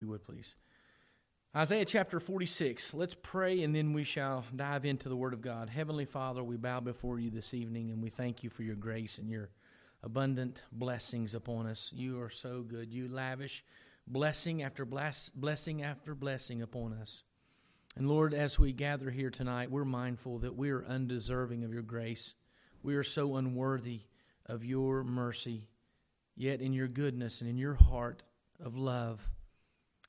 you 0.00 0.08
would 0.08 0.22
please. 0.22 0.54
Isaiah 1.56 1.84
chapter 1.84 2.20
46. 2.20 2.94
Let's 2.94 3.14
pray 3.14 3.62
and 3.62 3.74
then 3.74 3.92
we 3.92 4.04
shall 4.04 4.44
dive 4.54 4.84
into 4.84 5.08
the 5.08 5.16
Word 5.16 5.32
of 5.32 5.40
God. 5.40 5.70
Heavenly 5.70 6.04
Father, 6.04 6.44
we 6.44 6.56
bow 6.56 6.80
before 6.80 7.18
you 7.18 7.30
this 7.30 7.54
evening 7.54 7.90
and 7.90 8.02
we 8.02 8.10
thank 8.10 8.44
you 8.44 8.50
for 8.50 8.62
your 8.62 8.76
grace 8.76 9.18
and 9.18 9.28
your 9.28 9.50
abundant 10.02 10.64
blessings 10.70 11.34
upon 11.34 11.66
us. 11.66 11.90
You 11.94 12.20
are 12.20 12.30
so 12.30 12.62
good. 12.62 12.92
You 12.92 13.08
lavish 13.08 13.64
blessing 14.06 14.62
after 14.62 14.84
bless, 14.84 15.30
blessing 15.30 15.82
after 15.82 16.14
blessing 16.14 16.62
upon 16.62 16.92
us. 16.92 17.24
And 17.96 18.08
Lord, 18.08 18.34
as 18.34 18.58
we 18.58 18.72
gather 18.72 19.10
here 19.10 19.30
tonight, 19.30 19.70
we're 19.70 19.84
mindful 19.84 20.38
that 20.40 20.56
we 20.56 20.70
are 20.70 20.84
undeserving 20.84 21.64
of 21.64 21.72
your 21.72 21.82
grace. 21.82 22.34
We 22.82 22.94
are 22.94 23.04
so 23.04 23.36
unworthy 23.36 24.02
of 24.46 24.64
your 24.64 25.02
mercy. 25.02 25.66
Yet 26.36 26.60
in 26.60 26.72
your 26.72 26.86
goodness 26.86 27.40
and 27.40 27.50
in 27.50 27.58
your 27.58 27.74
heart 27.74 28.22
of 28.60 28.76
love, 28.76 29.32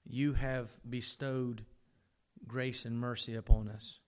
you 0.05 0.33
have 0.33 0.69
bestowed 0.87 1.65
grace 2.47 2.85
and 2.85 2.99
mercy 2.99 3.35
upon 3.35 3.69
us. 3.69 3.99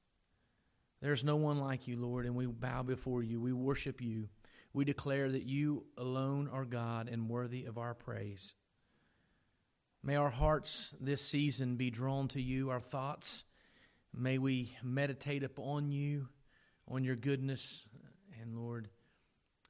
There's 1.02 1.24
no 1.24 1.36
one 1.36 1.60
like 1.60 1.88
you, 1.88 1.98
Lord, 1.98 2.26
and 2.26 2.36
we 2.36 2.46
bow 2.46 2.84
before 2.84 3.24
you. 3.24 3.42
We 3.42 3.54
worship 3.54 4.02
you. 4.02 4.30
We 4.74 4.86
declare 4.86 5.32
that 5.32 5.48
you 5.48 5.86
alone 5.98 6.48
are 6.52 6.66
God 6.66 7.10
and 7.10 7.30
worthy 7.30 7.66
of 7.66 7.78
our 7.78 7.94
praise. 7.94 8.56
May 10.04 10.16
our 10.16 10.30
hearts 10.30 10.96
this 11.00 11.24
season 11.24 11.76
be 11.76 11.90
drawn 11.90 12.28
to 12.30 12.42
you, 12.42 12.70
our 12.70 12.80
thoughts. 12.80 13.44
May 14.14 14.38
we 14.38 14.76
meditate 14.84 15.44
upon 15.44 15.92
you, 15.92 16.28
on 16.88 17.04
your 17.04 17.16
goodness. 17.16 17.88
And 18.42 18.58
Lord, 18.58 18.90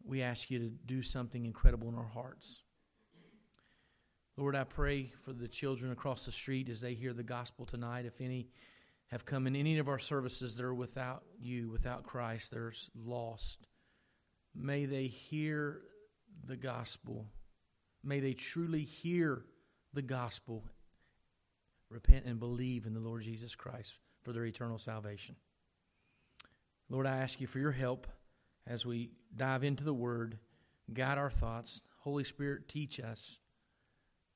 we 0.03 0.21
ask 0.21 0.49
you 0.49 0.59
to 0.59 0.69
do 0.69 1.01
something 1.01 1.45
incredible 1.45 1.89
in 1.89 1.95
our 1.95 2.03
hearts. 2.03 2.63
Lord, 4.37 4.55
I 4.55 4.63
pray 4.63 5.11
for 5.19 5.33
the 5.33 5.47
children 5.47 5.91
across 5.91 6.25
the 6.25 6.31
street 6.31 6.69
as 6.69 6.81
they 6.81 6.93
hear 6.93 7.13
the 7.13 7.23
gospel 7.23 7.65
tonight. 7.65 8.05
If 8.05 8.21
any 8.21 8.47
have 9.07 9.25
come 9.25 9.45
in 9.45 9.55
any 9.55 9.77
of 9.77 9.89
our 9.89 9.99
services 9.99 10.55
that 10.55 10.63
are 10.63 10.73
without 10.73 11.23
you, 11.39 11.69
without 11.69 12.03
Christ, 12.03 12.51
they're 12.51 12.73
lost. 12.95 13.67
May 14.55 14.85
they 14.85 15.07
hear 15.07 15.81
the 16.45 16.55
gospel. 16.55 17.25
May 18.03 18.19
they 18.19 18.33
truly 18.33 18.83
hear 18.83 19.45
the 19.93 20.01
gospel, 20.01 20.63
repent 21.89 22.25
and 22.25 22.39
believe 22.39 22.85
in 22.85 22.93
the 22.93 22.99
Lord 23.01 23.23
Jesus 23.23 23.53
Christ 23.53 23.99
for 24.21 24.31
their 24.31 24.45
eternal 24.45 24.77
salvation. 24.77 25.35
Lord, 26.89 27.05
I 27.05 27.17
ask 27.17 27.41
you 27.41 27.47
for 27.47 27.59
your 27.59 27.71
help 27.71 28.07
as 28.65 28.85
we 28.85 29.11
dive 29.35 29.63
into 29.63 29.83
the 29.83 29.93
word, 29.93 30.37
guide 30.93 31.17
our 31.17 31.29
thoughts. 31.29 31.81
Holy 31.99 32.23
Spirit, 32.23 32.69
teach 32.69 32.99
us. 32.99 33.39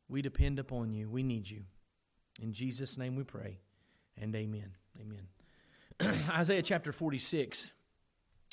We 0.07 0.21
depend 0.21 0.59
upon 0.59 0.93
you. 0.93 1.09
We 1.09 1.23
need 1.23 1.49
you. 1.49 1.63
In 2.41 2.53
Jesus' 2.53 2.97
name 2.97 3.15
we 3.15 3.23
pray, 3.23 3.59
and 4.17 4.35
amen. 4.35 4.75
Amen. 4.99 6.23
Isaiah 6.29 6.61
chapter 6.61 6.91
46. 6.91 7.71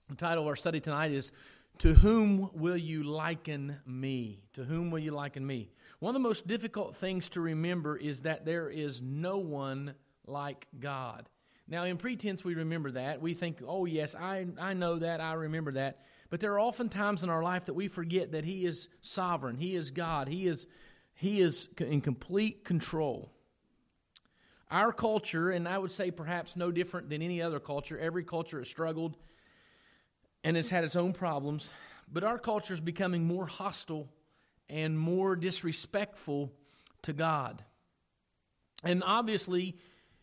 The 0.08 0.16
title 0.16 0.44
of 0.44 0.48
our 0.48 0.56
study 0.56 0.80
tonight 0.80 1.10
is 1.10 1.32
To 1.78 1.94
Whom 1.94 2.50
Will 2.54 2.76
You 2.76 3.02
Liken 3.02 3.78
Me? 3.84 4.44
To 4.54 4.64
Whom 4.64 4.90
Will 4.90 5.00
You 5.00 5.12
Liken 5.12 5.46
Me? 5.46 5.70
One 5.98 6.14
of 6.14 6.22
the 6.22 6.28
most 6.28 6.46
difficult 6.46 6.96
things 6.96 7.28
to 7.30 7.40
remember 7.40 7.96
is 7.96 8.22
that 8.22 8.44
there 8.44 8.68
is 8.68 9.02
no 9.02 9.38
one 9.38 9.94
like 10.26 10.68
God. 10.78 11.28
Now, 11.68 11.84
in 11.84 11.96
pretense, 11.96 12.44
we 12.44 12.54
remember 12.54 12.92
that. 12.92 13.20
We 13.20 13.34
think, 13.34 13.58
oh, 13.66 13.84
yes, 13.84 14.14
I, 14.14 14.46
I 14.60 14.74
know 14.74 14.98
that, 14.98 15.20
I 15.20 15.34
remember 15.34 15.72
that. 15.72 16.00
But 16.28 16.40
there 16.40 16.52
are 16.52 16.60
often 16.60 16.88
times 16.88 17.22
in 17.22 17.30
our 17.30 17.42
life 17.42 17.66
that 17.66 17.74
we 17.74 17.88
forget 17.88 18.32
that 18.32 18.44
He 18.44 18.64
is 18.64 18.88
sovereign, 19.00 19.56
He 19.56 19.74
is 19.74 19.90
God, 19.90 20.28
He 20.28 20.46
is 20.46 20.66
he 21.22 21.40
is 21.40 21.68
in 21.78 22.00
complete 22.00 22.64
control. 22.64 23.30
Our 24.72 24.92
culture, 24.92 25.50
and 25.50 25.68
I 25.68 25.78
would 25.78 25.92
say 25.92 26.10
perhaps 26.10 26.56
no 26.56 26.72
different 26.72 27.10
than 27.10 27.22
any 27.22 27.40
other 27.40 27.60
culture, 27.60 27.96
every 27.96 28.24
culture 28.24 28.58
has 28.58 28.66
struggled 28.66 29.16
and 30.42 30.56
has 30.56 30.68
had 30.68 30.82
its 30.82 30.96
own 30.96 31.12
problems, 31.12 31.70
but 32.12 32.24
our 32.24 32.40
culture 32.40 32.74
is 32.74 32.80
becoming 32.80 33.24
more 33.24 33.46
hostile 33.46 34.08
and 34.68 34.98
more 34.98 35.36
disrespectful 35.36 36.52
to 37.02 37.12
God. 37.12 37.62
And 38.82 39.04
obviously, 39.06 39.76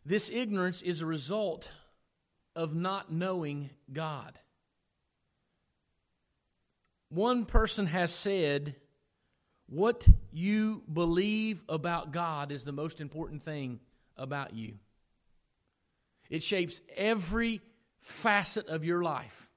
this 0.06 0.30
ignorance 0.30 0.82
is 0.82 1.00
a 1.00 1.06
result 1.06 1.72
of 2.58 2.76
not 2.76 3.10
knowing 3.10 3.70
God. 3.94 4.38
One 7.08 7.46
person 7.46 7.86
has 7.86 8.14
said, 8.14 8.76
what 9.70 10.08
you 10.32 10.84
believe 10.92 11.64
about 11.70 12.12
God 12.12 12.52
is 12.52 12.64
the 12.64 12.72
most 12.72 13.00
important 13.00 13.44
thing 13.44 13.80
about 14.18 14.54
you. 14.56 14.76
It 16.30 16.44
shapes 16.44 16.82
every 16.96 17.62
facet 18.00 18.68
of 18.68 18.84
your 18.84 19.04
life. 19.04 19.50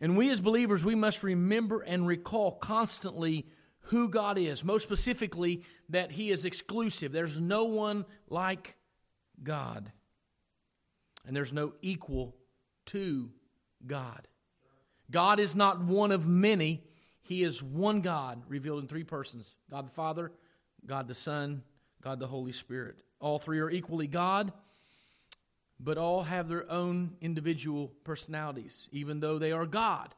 And 0.00 0.16
we 0.16 0.30
as 0.30 0.40
believers, 0.40 0.84
we 0.84 0.94
must 0.94 1.22
remember 1.22 1.82
and 1.82 2.06
recall 2.06 2.52
constantly 2.52 3.46
who 3.84 4.08
God 4.08 4.38
is. 4.38 4.64
Most 4.64 4.82
specifically, 4.82 5.62
that 5.88 6.12
He 6.12 6.30
is 6.30 6.44
exclusive. 6.44 7.12
There's 7.12 7.38
no 7.38 7.64
one 7.64 8.06
like 8.28 8.76
God, 9.42 9.92
and 11.26 11.36
there's 11.36 11.52
no 11.52 11.74
equal 11.82 12.36
to 12.86 13.30
God. 13.86 14.26
God 15.10 15.40
is 15.40 15.56
not 15.56 15.82
one 15.82 16.12
of 16.12 16.28
many, 16.28 16.84
he 17.30 17.44
is 17.44 17.62
one 17.62 18.00
God 18.00 18.42
revealed 18.48 18.80
in 18.80 18.88
three 18.88 19.04
persons 19.04 19.54
God 19.70 19.86
the 19.86 19.92
Father, 19.92 20.32
God 20.84 21.06
the 21.06 21.14
Son, 21.14 21.62
God 22.02 22.18
the 22.18 22.26
Holy 22.26 22.50
Spirit. 22.50 22.96
All 23.20 23.38
three 23.38 23.60
are 23.60 23.70
equally 23.70 24.08
God, 24.08 24.52
but 25.78 25.96
all 25.96 26.24
have 26.24 26.48
their 26.48 26.68
own 26.68 27.12
individual 27.20 27.92
personalities, 28.02 28.88
even 28.90 29.20
though 29.20 29.38
they 29.38 29.52
are 29.52 29.64
God. 29.64 30.12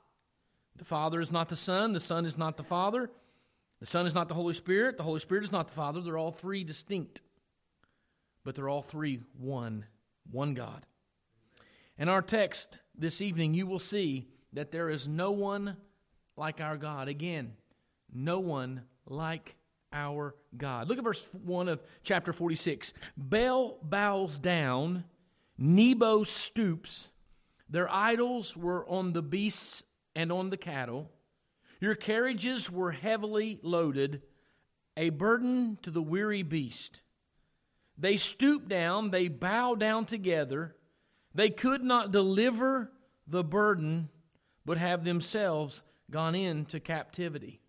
The 0.76 0.86
Father 0.86 1.20
is 1.20 1.30
not 1.30 1.50
the 1.50 1.56
Son, 1.56 1.92
the 1.92 2.00
Son 2.00 2.24
is 2.24 2.38
not 2.38 2.56
the 2.56 2.64
Father, 2.64 3.10
the 3.78 3.84
Son 3.84 4.06
is 4.06 4.14
not 4.14 4.28
the 4.28 4.34
Holy 4.34 4.54
Spirit, 4.54 4.96
the 4.96 5.02
Holy 5.02 5.20
Spirit 5.20 5.44
is 5.44 5.52
not 5.52 5.68
the 5.68 5.74
Father. 5.74 6.00
They're 6.00 6.16
all 6.16 6.32
three 6.32 6.64
distinct, 6.64 7.20
but 8.42 8.54
they're 8.54 8.70
all 8.70 8.80
three 8.80 9.20
one, 9.38 9.84
one 10.30 10.54
God. 10.54 10.86
In 11.98 12.08
our 12.08 12.22
text 12.22 12.80
this 12.96 13.20
evening, 13.20 13.52
you 13.52 13.66
will 13.66 13.78
see 13.78 14.28
that 14.54 14.72
there 14.72 14.88
is 14.88 15.06
no 15.06 15.30
one 15.30 15.76
like 16.42 16.60
our 16.60 16.76
God. 16.76 17.06
Again, 17.06 17.52
no 18.12 18.40
one 18.40 18.82
like 19.06 19.54
our 19.92 20.34
God. 20.56 20.88
Look 20.88 20.98
at 20.98 21.04
verse 21.04 21.30
1 21.44 21.68
of 21.68 21.84
chapter 22.02 22.32
46. 22.32 22.92
Baal 23.16 23.78
bows 23.80 24.38
down, 24.38 25.04
Nebo 25.56 26.24
stoops. 26.24 27.12
Their 27.70 27.88
idols 27.88 28.56
were 28.56 28.84
on 28.88 29.12
the 29.12 29.22
beasts 29.22 29.84
and 30.16 30.32
on 30.32 30.50
the 30.50 30.56
cattle. 30.56 31.12
Your 31.78 31.94
carriages 31.94 32.72
were 32.72 32.90
heavily 32.90 33.60
loaded, 33.62 34.22
a 34.96 35.10
burden 35.10 35.78
to 35.82 35.92
the 35.92 36.02
weary 36.02 36.42
beast. 36.42 37.04
They 37.96 38.16
stoop 38.16 38.68
down, 38.68 39.10
they 39.10 39.28
bow 39.28 39.76
down 39.76 40.06
together. 40.06 40.74
They 41.32 41.50
could 41.50 41.84
not 41.84 42.10
deliver 42.10 42.90
the 43.28 43.44
burden, 43.44 44.08
but 44.66 44.78
have 44.78 45.04
themselves 45.04 45.84
gone 46.10 46.34
into 46.34 46.80
captivity. 46.80 47.60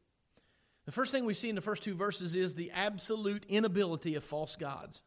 The 0.85 0.91
first 0.91 1.11
thing 1.11 1.25
we 1.25 1.33
see 1.33 1.49
in 1.49 1.55
the 1.55 1.61
first 1.61 1.83
two 1.83 1.95
verses 1.95 2.35
is 2.35 2.55
the 2.55 2.71
absolute 2.71 3.45
inability 3.47 4.15
of 4.15 4.23
false 4.23 4.55
gods. 4.55 5.01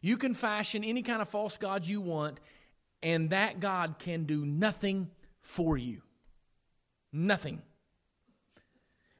You 0.00 0.16
can 0.16 0.32
fashion 0.32 0.84
any 0.84 1.02
kind 1.02 1.20
of 1.20 1.28
false 1.28 1.56
god 1.56 1.86
you 1.86 2.00
want, 2.00 2.40
and 3.02 3.30
that 3.30 3.60
God 3.60 3.96
can 3.98 4.24
do 4.24 4.46
nothing 4.46 5.10
for 5.40 5.76
you. 5.76 6.02
Nothing. 7.12 7.62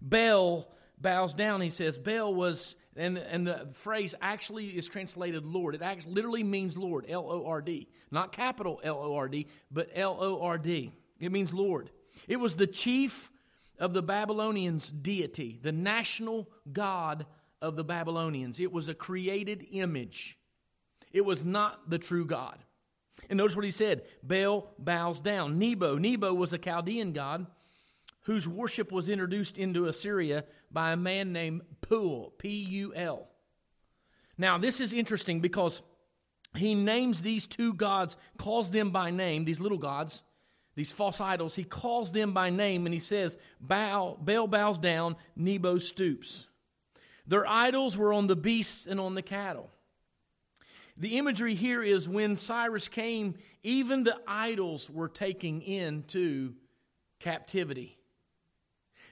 Baal 0.01 0.73
bows 0.99 1.35
down, 1.35 1.61
he 1.61 1.71
says. 1.71 1.99
Baal 1.99 2.35
was, 2.35 2.77
and, 2.97 3.19
and 3.19 3.47
the 3.47 3.69
phrase 3.73 4.15
actually 4.21 4.69
is 4.69 4.89
translated 4.89 5.45
Lord. 5.45 5.75
It 5.75 5.83
actually 5.83 6.13
literally 6.15 6.45
means 6.45 6.79
Lord, 6.79 7.07
L 7.09 7.27
O 7.29 7.47
R 7.47 7.61
D. 7.61 7.89
Not 8.11 8.33
capital 8.33 8.81
L 8.85 8.99
O 8.99 9.17
R 9.17 9.29
D, 9.29 9.49
but 9.71 9.91
L 9.95 10.17
O 10.21 10.43
R 10.43 10.59
D. 10.59 10.93
It 11.21 11.33
means 11.33 11.53
Lord. 11.53 11.91
It 12.27 12.37
was 12.37 12.57
the 12.57 12.67
chief 12.67 13.31
of 13.79 13.95
the 13.95 14.03
Babylonians' 14.03 14.91
deity, 14.91 15.59
the 15.63 15.73
national 15.73 16.49
god 16.73 17.27
of 17.63 17.77
the 17.77 17.85
Babylonians. 17.85 18.59
It 18.59 18.73
was 18.73 18.89
a 18.89 18.95
created 18.95 19.67
image, 19.71 20.39
it 21.13 21.25
was 21.25 21.45
not 21.45 21.89
the 21.89 21.99
true 21.99 22.25
God. 22.27 22.59
And 23.31 23.37
notice 23.37 23.57
what 23.57 23.65
he 23.65 23.71
said 23.71 24.03
Baal 24.23 24.71
bows 24.79 25.21
down. 25.21 25.59
Nebo. 25.59 25.99
Nebo 25.99 26.33
was 26.35 26.53
a 26.53 26.59
Chaldean 26.59 27.13
god 27.13 27.47
whose 28.23 28.47
worship 28.47 28.93
was 28.93 29.09
introduced 29.09 29.59
into 29.59 29.87
Assyria 29.87 30.45
by 30.71 30.93
a 30.93 30.97
man 30.97 31.33
named 31.33 31.63
Pul, 31.81 32.33
P 32.39 32.51
U 32.51 32.93
L. 32.95 33.29
Now, 34.37 34.59
this 34.59 34.81
is 34.81 34.93
interesting 34.93 35.41
because 35.41 35.83
he 36.55 36.75
names 36.75 37.23
these 37.23 37.47
two 37.47 37.75
gods, 37.75 38.17
calls 38.37 38.71
them 38.71 38.91
by 38.91 39.11
name, 39.11 39.45
these 39.45 39.61
little 39.61 39.79
gods, 39.79 40.23
these 40.79 40.93
false 40.93 41.21
idols, 41.21 41.57
he 41.57 41.65
calls 41.65 42.13
them 42.13 42.33
by 42.33 42.51
name 42.51 42.87
and 42.87 42.95
he 42.95 43.01
says, 43.01 43.37
Bow, 43.61 44.17
Baal 44.21 44.47
bows 44.47 44.79
down, 44.79 45.17
Nebo 45.35 45.79
stoops. 45.79 46.47
Their 47.27 47.45
idols 47.49 47.97
were 47.97 48.13
on 48.13 48.29
the 48.29 48.37
beasts 48.37 48.87
and 48.87 49.01
on 49.01 49.17
the 49.17 49.23
cattle. 49.23 49.71
The 50.97 51.19
imagery 51.19 51.57
here 51.57 51.83
is 51.83 52.09
when 52.09 52.37
Cyrus 52.37 52.87
came, 52.87 53.35
even 53.65 54.05
the 54.05 54.21
idols 54.25 54.89
were 54.89 55.09
taken 55.09 55.63
into 55.63 56.55
captivity. 57.19 57.99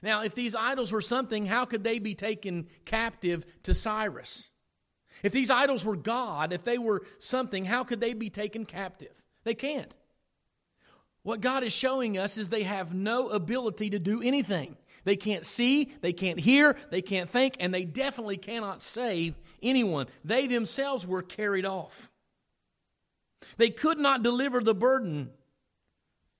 Now, 0.01 0.23
if 0.23 0.35
these 0.35 0.55
idols 0.55 0.93
were 0.93 1.01
something, 1.01 1.45
how 1.47 1.65
could 1.65 1.83
they 1.83 1.99
be 1.99 2.15
taken 2.15 2.67
captive 2.85 3.45
to 3.63 3.73
Cyrus? 3.73 4.47
If 5.21 5.33
these 5.33 5.49
idols 5.49 5.83
were 5.83 5.97
God, 5.97 6.53
if 6.53 6.63
they 6.63 6.77
were 6.77 7.01
something, 7.19 7.65
how 7.65 7.83
could 7.83 7.99
they 7.99 8.13
be 8.13 8.29
taken 8.29 8.63
captive? 8.63 9.21
They 9.43 9.53
can't. 9.53 9.93
What 11.27 11.41
God 11.41 11.61
is 11.65 11.73
showing 11.73 12.17
us 12.17 12.37
is 12.37 12.47
they 12.47 12.63
have 12.63 12.93
no 12.93 13.27
ability 13.27 13.89
to 13.89 13.99
do 13.99 14.21
anything. 14.21 14.77
They 15.03 15.17
can't 15.17 15.45
see, 15.45 15.91
they 15.99 16.13
can't 16.13 16.39
hear, 16.39 16.77
they 16.89 17.01
can't 17.01 17.29
think, 17.29 17.57
and 17.59 17.73
they 17.73 17.83
definitely 17.83 18.37
cannot 18.37 18.81
save 18.81 19.37
anyone. 19.61 20.07
They 20.23 20.47
themselves 20.47 21.05
were 21.05 21.21
carried 21.21 21.65
off. 21.65 22.09
They 23.57 23.71
could 23.71 23.97
not 23.97 24.23
deliver 24.23 24.61
the 24.61 24.73
burden, 24.73 25.31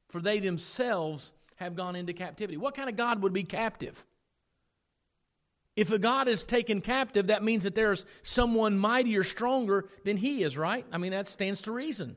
for 0.08 0.22
they 0.22 0.40
themselves 0.40 1.34
have 1.58 1.76
gone 1.76 1.98
into 1.98 2.14
captivity. 2.14 2.56
What 2.56 2.74
kind 2.74 2.88
of 2.88 2.96
God 2.96 3.22
would 3.24 3.34
be 3.34 3.44
captive? 3.44 4.06
If 5.76 5.92
a 5.92 6.00
God 6.00 6.30
is 6.30 6.46
taken 6.46 6.80
captive, 6.80 7.28
that 7.28 7.44
means 7.44 7.64
that 7.64 7.76
there's 7.76 8.06
someone 8.24 8.78
mightier, 8.78 9.26
stronger 9.26 9.90
than 10.06 10.16
he 10.16 10.44
is, 10.44 10.58
right? 10.58 10.86
I 10.94 10.98
mean, 10.98 11.12
that 11.12 11.28
stands 11.28 11.64
to 11.64 11.74
reason. 11.74 12.16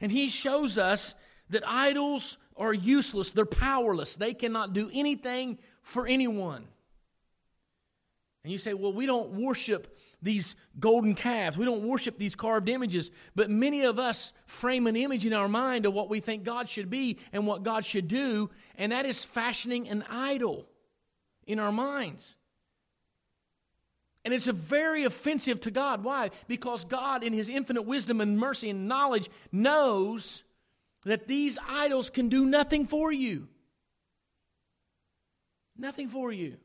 And 0.00 0.12
he 0.12 0.28
shows 0.28 0.78
us 0.78 1.14
that 1.50 1.62
idols 1.66 2.38
are 2.56 2.72
useless, 2.72 3.30
they're 3.30 3.46
powerless, 3.46 4.14
they 4.14 4.34
cannot 4.34 4.72
do 4.72 4.90
anything 4.92 5.58
for 5.82 6.06
anyone. 6.06 6.66
And 8.44 8.52
you 8.52 8.58
say, 8.58 8.74
well, 8.74 8.92
we 8.92 9.06
don't 9.06 9.32
worship 9.32 9.98
these 10.22 10.56
golden 10.78 11.14
calves. 11.14 11.58
We 11.58 11.64
don't 11.64 11.82
worship 11.82 12.18
these 12.18 12.34
carved 12.34 12.68
images. 12.68 13.10
But 13.34 13.50
many 13.50 13.82
of 13.82 13.98
us 13.98 14.32
frame 14.46 14.86
an 14.86 14.96
image 14.96 15.26
in 15.26 15.32
our 15.32 15.48
mind 15.48 15.86
of 15.86 15.94
what 15.94 16.08
we 16.08 16.20
think 16.20 16.44
God 16.44 16.68
should 16.68 16.88
be 16.88 17.18
and 17.32 17.46
what 17.46 17.62
God 17.62 17.84
should 17.84 18.08
do, 18.08 18.50
and 18.76 18.92
that 18.92 19.06
is 19.06 19.24
fashioning 19.24 19.88
an 19.88 20.04
idol 20.08 20.68
in 21.46 21.58
our 21.58 21.72
minds. 21.72 22.36
And 24.26 24.34
it's 24.34 24.46
very 24.46 25.04
offensive 25.04 25.60
to 25.60 25.70
God. 25.70 26.02
Why? 26.02 26.30
Because 26.48 26.84
God, 26.84 27.22
in 27.22 27.32
His 27.32 27.48
infinite 27.48 27.82
wisdom 27.82 28.20
and 28.20 28.36
mercy 28.36 28.68
and 28.68 28.88
knowledge, 28.88 29.30
knows 29.52 30.42
that 31.04 31.28
these 31.28 31.60
idols 31.68 32.10
can 32.10 32.28
do 32.28 32.44
nothing 32.44 32.86
for 32.86 33.12
you. 33.12 33.46
Nothing 35.78 36.08
for 36.08 36.32
you. 36.32 36.56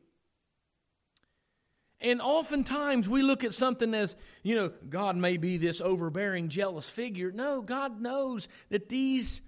And 2.00 2.20
oftentimes 2.20 3.08
we 3.08 3.22
look 3.22 3.44
at 3.44 3.54
something 3.54 3.94
as, 3.94 4.16
you 4.42 4.56
know, 4.56 4.72
God 4.90 5.16
may 5.16 5.38
be 5.38 5.58
this 5.58 5.82
overbearing, 5.82 6.50
jealous 6.50 6.90
figure. 6.90 7.32
No, 7.32 7.62
God 7.62 8.02
knows 8.02 8.48
that 8.70 8.90
these 8.90 9.44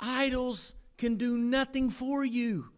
idols 0.00 0.72
can 0.96 1.16
do 1.16 1.36
nothing 1.36 1.90
for 1.90 2.24
you. 2.24 2.70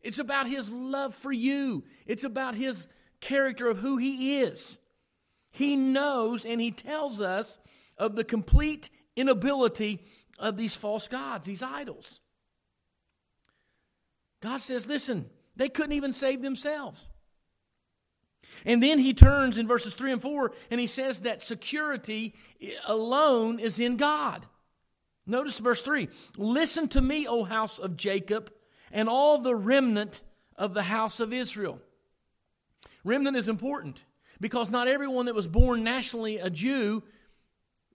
It's 0.00 0.20
about 0.20 0.46
His 0.46 0.72
love 0.72 1.14
for 1.14 1.32
you, 1.32 1.84
it's 2.06 2.24
about 2.24 2.54
His 2.54 2.88
character 3.20 3.68
of 3.68 3.78
who 3.78 3.96
He 3.96 4.38
is. 4.38 4.78
He 5.50 5.76
knows 5.76 6.44
and 6.44 6.60
He 6.60 6.70
tells 6.70 7.20
us 7.20 7.58
of 7.98 8.14
the 8.14 8.24
complete 8.24 8.90
inability 9.16 10.04
of 10.38 10.56
these 10.56 10.74
false 10.74 11.08
gods, 11.08 11.46
these 11.46 11.62
idols. 11.62 12.20
God 14.40 14.60
says, 14.60 14.86
listen, 14.86 15.26
they 15.56 15.68
couldn't 15.68 15.92
even 15.92 16.12
save 16.12 16.42
themselves. 16.42 17.08
And 18.64 18.82
then 18.82 18.98
he 18.98 19.12
turns 19.12 19.58
in 19.58 19.66
verses 19.66 19.94
3 19.94 20.12
and 20.12 20.22
4 20.22 20.52
and 20.70 20.80
he 20.80 20.86
says 20.86 21.20
that 21.20 21.42
security 21.42 22.34
alone 22.86 23.58
is 23.58 23.80
in 23.80 23.96
God. 23.96 24.46
Notice 25.26 25.58
verse 25.58 25.82
3 25.82 26.08
Listen 26.36 26.88
to 26.88 27.00
me, 27.00 27.26
O 27.26 27.44
house 27.44 27.78
of 27.78 27.96
Jacob, 27.96 28.52
and 28.92 29.08
all 29.08 29.38
the 29.38 29.54
remnant 29.54 30.22
of 30.56 30.74
the 30.74 30.84
house 30.84 31.20
of 31.20 31.32
Israel. 31.32 31.80
Remnant 33.06 33.36
is 33.36 33.48
important 33.48 34.02
because 34.40 34.72
not 34.72 34.88
everyone 34.88 35.26
that 35.26 35.34
was 35.34 35.46
born 35.46 35.84
nationally 35.84 36.38
a 36.38 36.50
Jew 36.50 37.04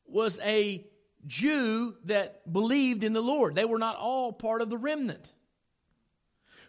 was 0.06 0.40
a 0.40 0.88
Jew 1.28 1.96
that 2.06 2.52
believed 2.52 3.04
in 3.04 3.12
the 3.12 3.22
Lord. 3.22 3.54
They 3.54 3.66
were 3.66 3.78
not 3.78 3.98
all 3.98 4.32
part 4.32 4.62
of 4.62 4.70
the 4.70 4.78
remnant 4.78 5.34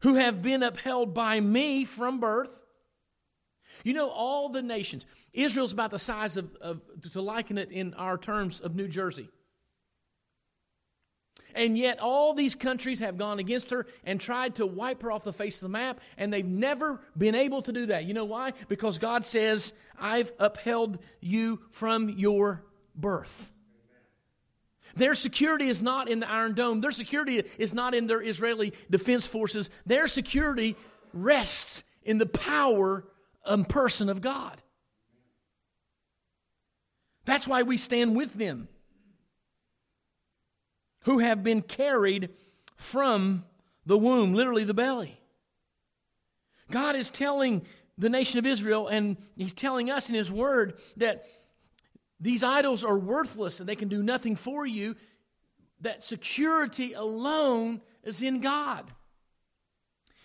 who 0.03 0.15
have 0.15 0.43
been 0.43 0.65
upheld 0.65 1.15
by 1.15 1.39
me 1.39 1.85
from 1.85 2.19
birth. 2.19 2.65
You 3.85 3.93
know, 3.93 4.11
all 4.11 4.49
the 4.49 4.61
nations, 4.61 5.07
Israel's 5.33 5.73
about 5.73 5.93
the 5.93 5.99
size 6.01 6.37
of, 6.37 6.55
of 6.57 6.81
to 7.13 7.23
liken 7.23 7.59
it 7.59 7.71
in 7.71 7.95
our 7.95 8.19
terms 8.19 8.61
of 8.61 8.75
New 8.75 8.89
Jersey. 8.89 9.29
And 11.55 11.77
yet, 11.77 11.99
all 12.01 12.35
these 12.35 12.55
countries 12.55 13.01
have 13.01 13.17
gone 13.19 13.39
against 13.39 13.71
her 13.71 13.87
and 14.05 14.21
tried 14.21 14.57
to 14.57 14.67
wipe 14.67 15.03
her 15.03 15.13
off 15.13 15.25
the 15.25 15.33
face 15.33 15.63
of 15.63 15.67
the 15.67 15.73
map, 15.73 16.01
and 16.17 16.33
they've 16.33 16.45
never 16.45 17.01
been 17.17 17.35
able 17.35 17.63
to 17.63 17.73
do 17.73 17.87
that. 17.87 18.05
You 18.05 18.15
know 18.15 18.25
why? 18.25 18.53
Because 18.69 18.99
God 18.99 19.25
says, 19.27 19.73
I've 19.99 20.33
upheld 20.39 20.99
you 21.21 21.61
from 21.71 22.09
your 22.09 22.65
birth. 22.95 23.53
Their 24.95 25.15
security 25.15 25.69
is 25.69 25.81
not 25.81 26.09
in 26.09 26.21
the 26.21 26.31
Iron 26.31 26.55
Dome. 26.55 26.81
Their 26.81 26.91
security 26.91 27.43
is 27.59 27.73
not 27.73 27.95
in 27.95 28.07
their 28.07 28.23
Israeli 28.23 28.73
defense 28.91 29.27
forces. 29.27 29.71
Their 29.87 30.07
security 30.07 30.77
rests 31.13 31.83
in 32.03 32.19
the 32.19 32.27
power 32.27 33.05
and 33.45 33.69
person 33.69 34.09
of 34.09 34.21
God. 34.21 34.61
That's 37.25 37.47
why 37.47 37.63
we 37.63 37.77
stand 37.77 38.17
with 38.17 38.35
them 38.35 38.69
who 41.05 41.19
have 41.19 41.43
been 41.43 41.63
carried 41.63 42.31
from 42.77 43.45
the 43.87 43.99
womb, 43.99 44.35
literally 44.35 44.65
the 44.65 44.75
belly. 44.75 45.21
God 46.71 46.97
is 46.97 47.11
telling 47.11 47.67
the 47.99 48.09
nation 48.09 48.39
of 48.39 48.47
Israel, 48.47 48.89
and 48.89 49.17
He's 49.37 49.53
telling 49.53 49.91
us 49.91 50.09
in 50.09 50.15
His 50.15 50.33
Word 50.33 50.79
that 50.97 51.27
these 52.21 52.43
idols 52.43 52.85
are 52.85 52.99
worthless 52.99 53.61
and 53.61 53.69
they 53.69 53.77
can 53.77 53.89
do 53.89 54.03
nothing 54.03 54.37
for 54.37 54.65
you, 54.65 54.97
that 55.81 56.03
security 56.03 56.93
alone 56.93 57.81
is 58.05 58.23
in 58.23 58.41
God. 58.41 58.91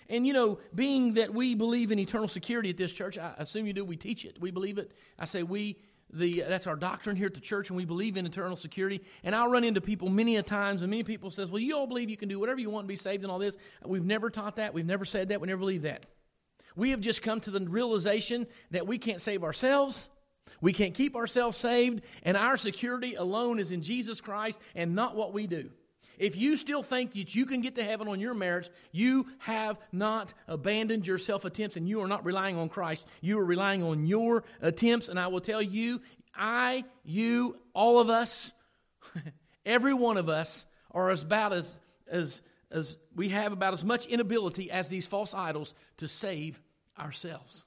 And 0.10 0.26
you 0.26 0.32
know, 0.32 0.60
being 0.74 1.16
that 1.16 1.34
we 1.34 1.56
believe 1.56 1.92
in 1.92 2.00
eternal 2.00 2.28
security 2.28 2.70
at 2.70 2.78
this 2.78 2.94
church, 2.94 3.18
I 3.18 3.34
assume 3.40 3.66
you 3.66 3.74
do, 3.74 3.84
we 3.84 3.98
teach 3.98 4.26
it. 4.26 4.40
We 4.40 4.52
believe 4.52 4.78
it. 4.78 4.92
I 5.20 5.26
say 5.26 5.44
we 5.44 5.78
the 6.12 6.42
that's 6.42 6.68
our 6.68 6.76
doctrine 6.76 7.16
here 7.16 7.28
at 7.28 7.34
the 7.34 7.42
church, 7.42 7.70
and 7.70 7.78
we 7.78 7.86
believe 7.86 8.18
in 8.18 8.26
eternal 8.26 8.56
security. 8.56 9.02
And 9.24 9.36
I'll 9.36 9.50
run 9.50 9.64
into 9.64 9.82
people 9.82 10.10
many 10.10 10.38
a 10.38 10.44
times, 10.44 10.82
and 10.82 10.90
many 10.90 11.04
people 11.04 11.32
says, 11.32 11.50
"Well, 11.50 11.62
you 11.62 11.76
all 11.76 11.88
believe 11.88 12.10
you 12.10 12.18
can 12.18 12.30
do 12.30 12.40
whatever 12.40 12.60
you 12.60 12.70
want 12.70 12.84
and 12.84 12.88
be 12.88 12.96
saved 12.96 13.24
and 13.24 13.32
all 13.32 13.40
this." 13.40 13.58
We've 13.86 14.06
never 14.06 14.30
taught 14.30 14.56
that. 14.56 14.74
We've 14.74 14.86
never 14.86 15.06
said 15.06 15.30
that. 15.30 15.42
We 15.42 15.48
never 15.48 15.60
believe 15.60 15.82
that. 15.84 16.06
We 16.76 16.92
have 16.92 17.02
just 17.02 17.22
come 17.22 17.40
to 17.42 17.52
the 17.52 17.60
realization 17.60 18.48
that 18.72 18.88
we 18.88 18.98
can't 18.98 19.22
save 19.22 19.44
ourselves. 19.44 20.10
We 20.62 20.74
can't 20.74 20.94
keep 20.94 21.16
ourselves 21.16 21.58
saved, 21.58 22.02
and 22.24 22.38
our 22.38 22.56
security 22.56 23.16
alone 23.16 23.60
is 23.60 23.72
in 23.72 23.82
Jesus 23.82 24.22
Christ 24.22 24.62
and 24.76 24.96
not 24.96 25.16
what 25.16 25.34
we 25.34 25.46
do. 25.46 25.72
If 26.18 26.36
you 26.36 26.58
still 26.58 26.82
think 26.82 27.14
that 27.14 27.36
you 27.36 27.46
can 27.46 27.62
get 27.62 27.76
to 27.76 27.84
heaven 27.84 28.08
on 28.08 28.20
your 28.20 28.34
merits, 28.34 28.70
you 28.92 29.28
have 29.40 29.80
not 29.92 30.34
abandoned 30.48 31.06
your 31.06 31.18
self 31.18 31.46
attempts 31.46 31.76
and 31.76 31.88
you 31.88 32.02
are 32.02 32.08
not 32.08 32.26
relying 32.26 32.58
on 32.58 32.70
Christ. 32.70 33.08
You 33.22 33.40
are 33.40 33.46
relying 33.46 33.84
on 33.84 34.06
your 34.06 34.44
attempts. 34.62 35.10
And 35.10 35.20
I 35.20 35.28
will 35.28 35.42
tell 35.42 35.62
you, 35.62 36.02
I, 36.36 36.86
you, 37.04 37.58
all 37.74 38.00
of 38.00 38.10
us, 38.10 38.52
every 39.66 39.94
one 39.94 40.18
of 40.18 40.30
us 40.30 40.66
are 40.92 41.12
as 41.12 41.22
about 41.22 41.54
as, 41.54 41.80
as, 42.10 42.42
as 42.72 42.98
we 43.16 43.30
have 43.30 43.52
about 43.52 43.74
as 43.74 43.86
much 43.86 44.08
inability 44.08 44.72
as 44.72 44.88
these 44.88 45.06
false 45.06 45.34
idols 45.34 45.74
to 45.98 46.08
save 46.08 46.60
ourselves. 47.00 47.66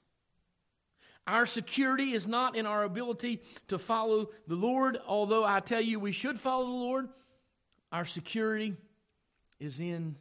Our 1.27 1.45
security 1.45 2.13
is 2.13 2.27
not 2.27 2.55
in 2.55 2.65
our 2.65 2.83
ability 2.83 3.41
to 3.67 3.77
follow 3.77 4.29
the 4.47 4.55
Lord, 4.55 4.97
although 5.07 5.45
I 5.45 5.59
tell 5.59 5.79
you 5.79 5.99
we 5.99 6.11
should 6.11 6.39
follow 6.39 6.65
the 6.65 6.71
Lord. 6.71 7.09
Our 7.91 8.05
security 8.05 8.75
is 9.59 9.79
in 9.79 10.15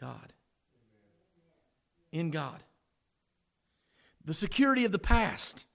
God. 0.00 0.32
In 2.12 2.30
God. 2.30 2.62
The 4.24 4.34
security 4.34 4.84
of 4.84 4.92
the 4.92 4.98
past. 4.98 5.66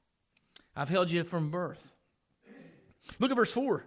I've 0.76 0.90
held 0.90 1.12
you 1.12 1.24
from 1.24 1.52
birth. 1.52 1.96
Look 3.20 3.32
at 3.32 3.38
verse 3.38 3.52
4. 3.52 3.86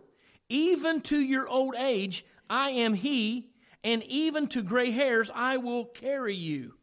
Even 0.48 1.00
to 1.02 1.18
your 1.18 1.48
old 1.48 1.74
age, 1.74 2.24
I 2.50 2.70
am 2.70 2.94
He, 2.94 3.48
and 3.82 4.02
even 4.04 4.46
to 4.48 4.62
gray 4.62 4.90
hairs, 4.90 5.30
I 5.34 5.56
will 5.56 5.86
carry 5.86 6.36
you. 6.36 6.74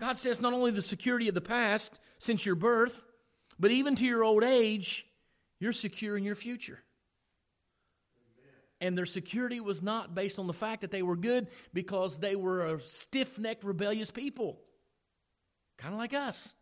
God 0.00 0.16
says 0.16 0.40
not 0.40 0.52
only 0.52 0.70
the 0.70 0.82
security 0.82 1.28
of 1.28 1.34
the 1.34 1.40
past 1.40 2.00
since 2.18 2.44
your 2.44 2.56
birth, 2.56 3.04
but 3.58 3.70
even 3.70 3.94
to 3.96 4.04
your 4.04 4.24
old 4.24 4.42
age, 4.42 5.06
you're 5.60 5.72
secure 5.72 6.16
in 6.16 6.24
your 6.24 6.34
future 6.34 6.83
and 8.80 8.96
their 8.98 9.06
security 9.06 9.60
was 9.60 9.82
not 9.82 10.14
based 10.14 10.38
on 10.38 10.46
the 10.46 10.52
fact 10.52 10.82
that 10.82 10.90
they 10.90 11.02
were 11.02 11.16
good 11.16 11.48
because 11.72 12.18
they 12.18 12.36
were 12.36 12.74
a 12.74 12.80
stiff 12.80 13.38
necked, 13.38 13.64
rebellious 13.64 14.10
people. 14.10 14.60
kind 15.78 15.94
of 15.94 15.98
like 15.98 16.14
us. 16.14 16.54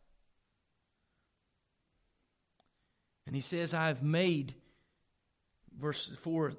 And 3.26 3.36
he 3.36 3.42
says, 3.42 3.72
I 3.72 3.88
have 3.88 4.02
made, 4.02 4.54
verse 5.78 6.08
4, 6.08 6.54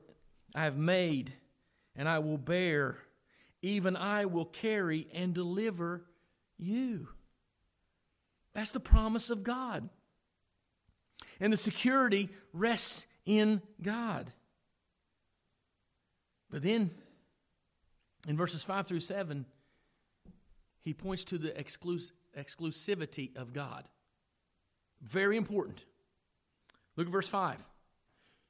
I 0.55 0.63
have 0.63 0.77
made 0.77 1.33
and 1.95 2.07
I 2.09 2.19
will 2.19 2.37
bear, 2.37 2.97
even 3.61 3.95
I 3.95 4.25
will 4.25 4.45
carry 4.45 5.07
and 5.13 5.33
deliver 5.33 6.05
you. 6.57 7.09
That's 8.53 8.71
the 8.71 8.79
promise 8.79 9.29
of 9.29 9.43
God. 9.43 9.89
And 11.39 11.51
the 11.51 11.57
security 11.57 12.29
rests 12.53 13.05
in 13.25 13.61
God. 13.81 14.31
But 16.53 16.61
then, 16.61 16.91
in 18.27 18.37
verses 18.37 18.63
5 18.63 18.85
through 18.85 18.99
7, 18.99 19.47
he 20.81 20.93
points 20.93 21.23
to 21.25 21.39
the 21.39 21.49
exclus- 21.49 22.11
exclusivity 22.37 23.35
of 23.35 23.53
God. 23.53 23.89
Very 25.01 25.35
important. 25.35 25.83
Look 26.95 27.07
at 27.07 27.11
verse 27.11 27.27
5. 27.27 27.67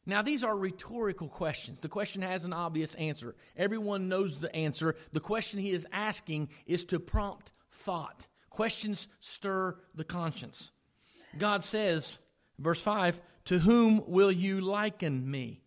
Now, 0.05 0.21
these 0.21 0.43
are 0.43 0.53
rhetorical 0.53 1.29
questions. 1.29 1.79
The 1.79 1.87
question 1.87 2.23
has 2.23 2.43
an 2.43 2.51
obvious 2.51 2.93
answer. 2.95 3.35
Everyone 3.55 4.09
knows 4.09 4.35
the 4.35 4.53
answer. 4.53 4.97
The 5.13 5.21
question 5.21 5.61
he 5.61 5.71
is 5.71 5.87
asking 5.93 6.49
is 6.65 6.83
to 6.85 6.99
prompt 6.99 7.53
thought. 7.71 8.27
Questions 8.49 9.07
stir 9.21 9.77
the 9.95 10.03
conscience. 10.03 10.73
God 11.37 11.63
says, 11.63 12.19
verse 12.59 12.81
5, 12.81 13.21
To 13.45 13.59
whom 13.59 14.03
will 14.07 14.31
you 14.31 14.59
liken 14.59 15.31
me? 15.31 15.62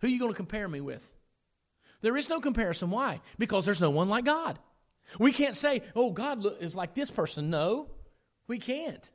Who 0.00 0.06
are 0.06 0.10
you 0.10 0.18
going 0.18 0.32
to 0.32 0.36
compare 0.36 0.68
me 0.68 0.80
with? 0.80 1.12
There 2.02 2.16
is 2.16 2.28
no 2.28 2.40
comparison. 2.40 2.90
Why? 2.90 3.20
Because 3.38 3.64
there's 3.64 3.80
no 3.80 3.90
one 3.90 4.08
like 4.08 4.24
God. 4.24 4.58
We 5.18 5.32
can't 5.32 5.56
say, 5.56 5.82
oh, 5.94 6.10
God 6.10 6.44
is 6.60 6.74
like 6.74 6.94
this 6.94 7.10
person. 7.10 7.50
No, 7.50 7.88
we 8.48 8.58
can't. 8.58 9.10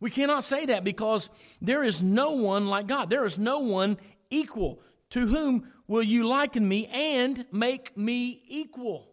We 0.00 0.10
cannot 0.10 0.44
say 0.44 0.66
that 0.66 0.84
because 0.84 1.30
there 1.60 1.82
is 1.84 2.02
no 2.02 2.32
one 2.32 2.66
like 2.66 2.88
God. 2.88 3.08
There 3.08 3.24
is 3.24 3.38
no 3.38 3.60
one 3.60 3.98
equal. 4.30 4.80
To 5.10 5.26
whom 5.26 5.68
will 5.86 6.02
you 6.02 6.26
liken 6.26 6.66
me 6.66 6.86
and 6.86 7.46
make 7.52 7.96
me 7.96 8.42
equal? 8.48 9.08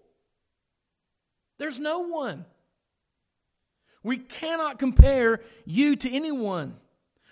There's 1.60 1.80
no 1.80 2.00
one. 2.00 2.46
We 4.01 4.18
cannot 4.18 4.80
compare 4.80 5.42
you 5.66 5.96
to 5.98 6.10
anyone. 6.10 6.78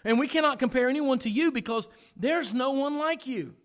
And 0.08 0.18
we 0.18 0.30
cannot 0.30 0.58
compare 0.58 0.88
anyone 0.88 1.20
to 1.20 1.30
you 1.30 1.52
because 1.52 1.90
there's 2.16 2.54
no 2.54 2.72
one 2.72 2.98
like 2.98 3.28
you. 3.28 3.56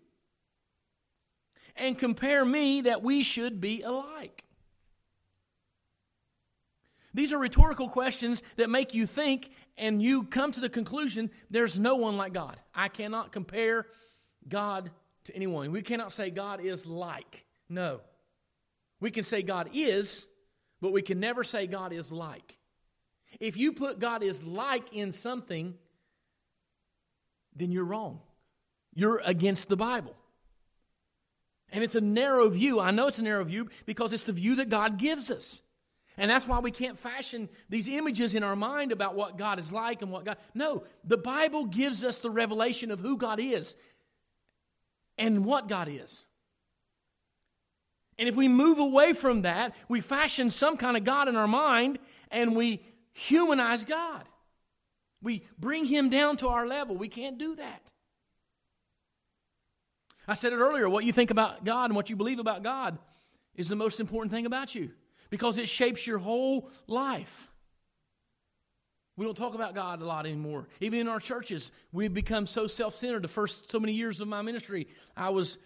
And 1.77 1.97
compare 1.97 2.43
me 2.43 2.81
that 2.81 3.01
we 3.01 3.23
should 3.23 3.61
be 3.61 3.81
alike. 3.81 4.43
These 7.13 7.31
are 7.31 7.37
rhetorical 7.37 7.87
questions 7.87 8.43
that 8.57 8.69
make 8.69 8.93
you 8.93 9.05
think 9.05 9.51
and 9.77 10.03
you 10.03 10.25
come 10.25 10.51
to 10.51 10.59
the 10.59 10.67
conclusion 10.67 11.31
there's 11.49 11.79
no 11.79 11.95
one 11.95 12.17
like 12.17 12.33
God. 12.33 12.57
I 12.75 12.89
cannot 12.89 13.31
compare 13.31 13.87
God 14.45 14.91
to 15.23 15.35
anyone. 15.37 15.71
We 15.71 15.81
cannot 15.81 16.11
say 16.11 16.29
God 16.29 16.59
is 16.59 16.85
like. 16.85 17.45
No. 17.69 18.01
We 18.99 19.11
can 19.11 19.23
say 19.23 19.43
God 19.43 19.69
is, 19.73 20.27
but 20.81 20.91
we 20.91 21.03
can 21.03 21.21
never 21.21 21.45
say 21.45 21.67
God 21.67 21.93
is 21.93 22.11
like. 22.11 22.57
If 23.39 23.55
you 23.55 23.71
put 23.71 23.99
God 23.99 24.23
is 24.23 24.43
like 24.43 24.91
in 24.91 25.13
something, 25.13 25.75
then 27.55 27.71
you're 27.71 27.85
wrong. 27.85 28.19
You're 28.93 29.21
against 29.23 29.69
the 29.69 29.77
Bible. 29.77 30.15
And 31.71 31.83
it's 31.83 31.95
a 31.95 32.01
narrow 32.01 32.49
view. 32.49 32.79
I 32.79 32.91
know 32.91 33.07
it's 33.07 33.19
a 33.19 33.23
narrow 33.23 33.43
view 33.43 33.69
because 33.85 34.13
it's 34.13 34.23
the 34.23 34.33
view 34.33 34.55
that 34.57 34.69
God 34.69 34.97
gives 34.97 35.31
us. 35.31 35.63
And 36.17 36.29
that's 36.29 36.47
why 36.47 36.59
we 36.59 36.69
can't 36.69 36.97
fashion 36.97 37.49
these 37.69 37.89
images 37.89 38.35
in 38.35 38.43
our 38.43 38.55
mind 38.55 38.91
about 38.91 39.15
what 39.15 39.37
God 39.37 39.57
is 39.57 39.73
like 39.73 40.03
and 40.03 40.11
what 40.11 40.25
God. 40.25 40.37
No, 40.53 40.83
the 41.03 41.17
Bible 41.17 41.65
gives 41.65 42.03
us 42.03 42.19
the 42.19 42.29
revelation 42.29 42.91
of 42.91 42.99
who 42.99 43.17
God 43.17 43.39
is 43.39 43.75
and 45.17 45.43
what 45.43 45.67
God 45.67 45.87
is. 45.89 46.25
And 48.19 48.29
if 48.29 48.35
we 48.35 48.47
move 48.47 48.77
away 48.77 49.13
from 49.13 49.41
that, 49.41 49.75
we 49.89 50.01
fashion 50.01 50.51
some 50.51 50.77
kind 50.77 50.95
of 50.95 51.03
God 51.03 51.27
in 51.27 51.35
our 51.35 51.47
mind 51.47 51.97
and 52.29 52.55
we 52.55 52.83
humanize 53.13 53.83
God. 53.83 54.23
We 55.23 55.43
bring 55.57 55.85
him 55.85 56.09
down 56.09 56.37
to 56.37 56.49
our 56.49 56.67
level. 56.67 56.95
We 56.95 57.07
can't 57.07 57.39
do 57.39 57.55
that. 57.55 57.91
I 60.27 60.35
said 60.35 60.53
it 60.53 60.57
earlier 60.57 60.87
what 60.89 61.05
you 61.05 61.11
think 61.11 61.31
about 61.31 61.65
God 61.65 61.85
and 61.85 61.95
what 61.95 62.09
you 62.09 62.15
believe 62.15 62.39
about 62.39 62.61
God 62.61 62.97
is 63.55 63.69
the 63.69 63.75
most 63.75 63.99
important 63.99 64.31
thing 64.31 64.45
about 64.45 64.75
you 64.75 64.91
because 65.29 65.57
it 65.57 65.69
shapes 65.69 66.05
your 66.05 66.19
whole 66.19 66.69
life. 66.87 67.49
We 69.15 69.25
don't 69.25 69.37
talk 69.37 69.53
about 69.53 69.75
God 69.75 70.01
a 70.01 70.05
lot 70.05 70.25
anymore. 70.25 70.67
Even 70.79 70.99
in 70.99 71.07
our 71.07 71.19
churches, 71.19 71.71
we've 71.91 72.13
become 72.13 72.45
so 72.45 72.67
self 72.67 72.95
centered. 72.95 73.23
The 73.23 73.27
first 73.27 73.69
so 73.69 73.79
many 73.79 73.93
years 73.93 74.21
of 74.21 74.27
my 74.27 74.41
ministry, 74.41 74.87
I 75.15 75.29
was 75.29 75.57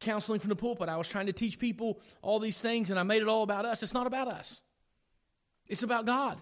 counseling 0.00 0.40
from 0.40 0.50
the 0.50 0.56
pulpit. 0.56 0.88
I 0.88 0.96
was 0.96 1.08
trying 1.08 1.26
to 1.26 1.32
teach 1.32 1.58
people 1.58 2.00
all 2.22 2.38
these 2.38 2.60
things, 2.60 2.90
and 2.90 2.98
I 2.98 3.02
made 3.02 3.22
it 3.22 3.28
all 3.28 3.42
about 3.42 3.64
us. 3.64 3.82
It's 3.82 3.94
not 3.94 4.06
about 4.06 4.28
us, 4.28 4.60
it's 5.66 5.82
about 5.82 6.06
God. 6.06 6.38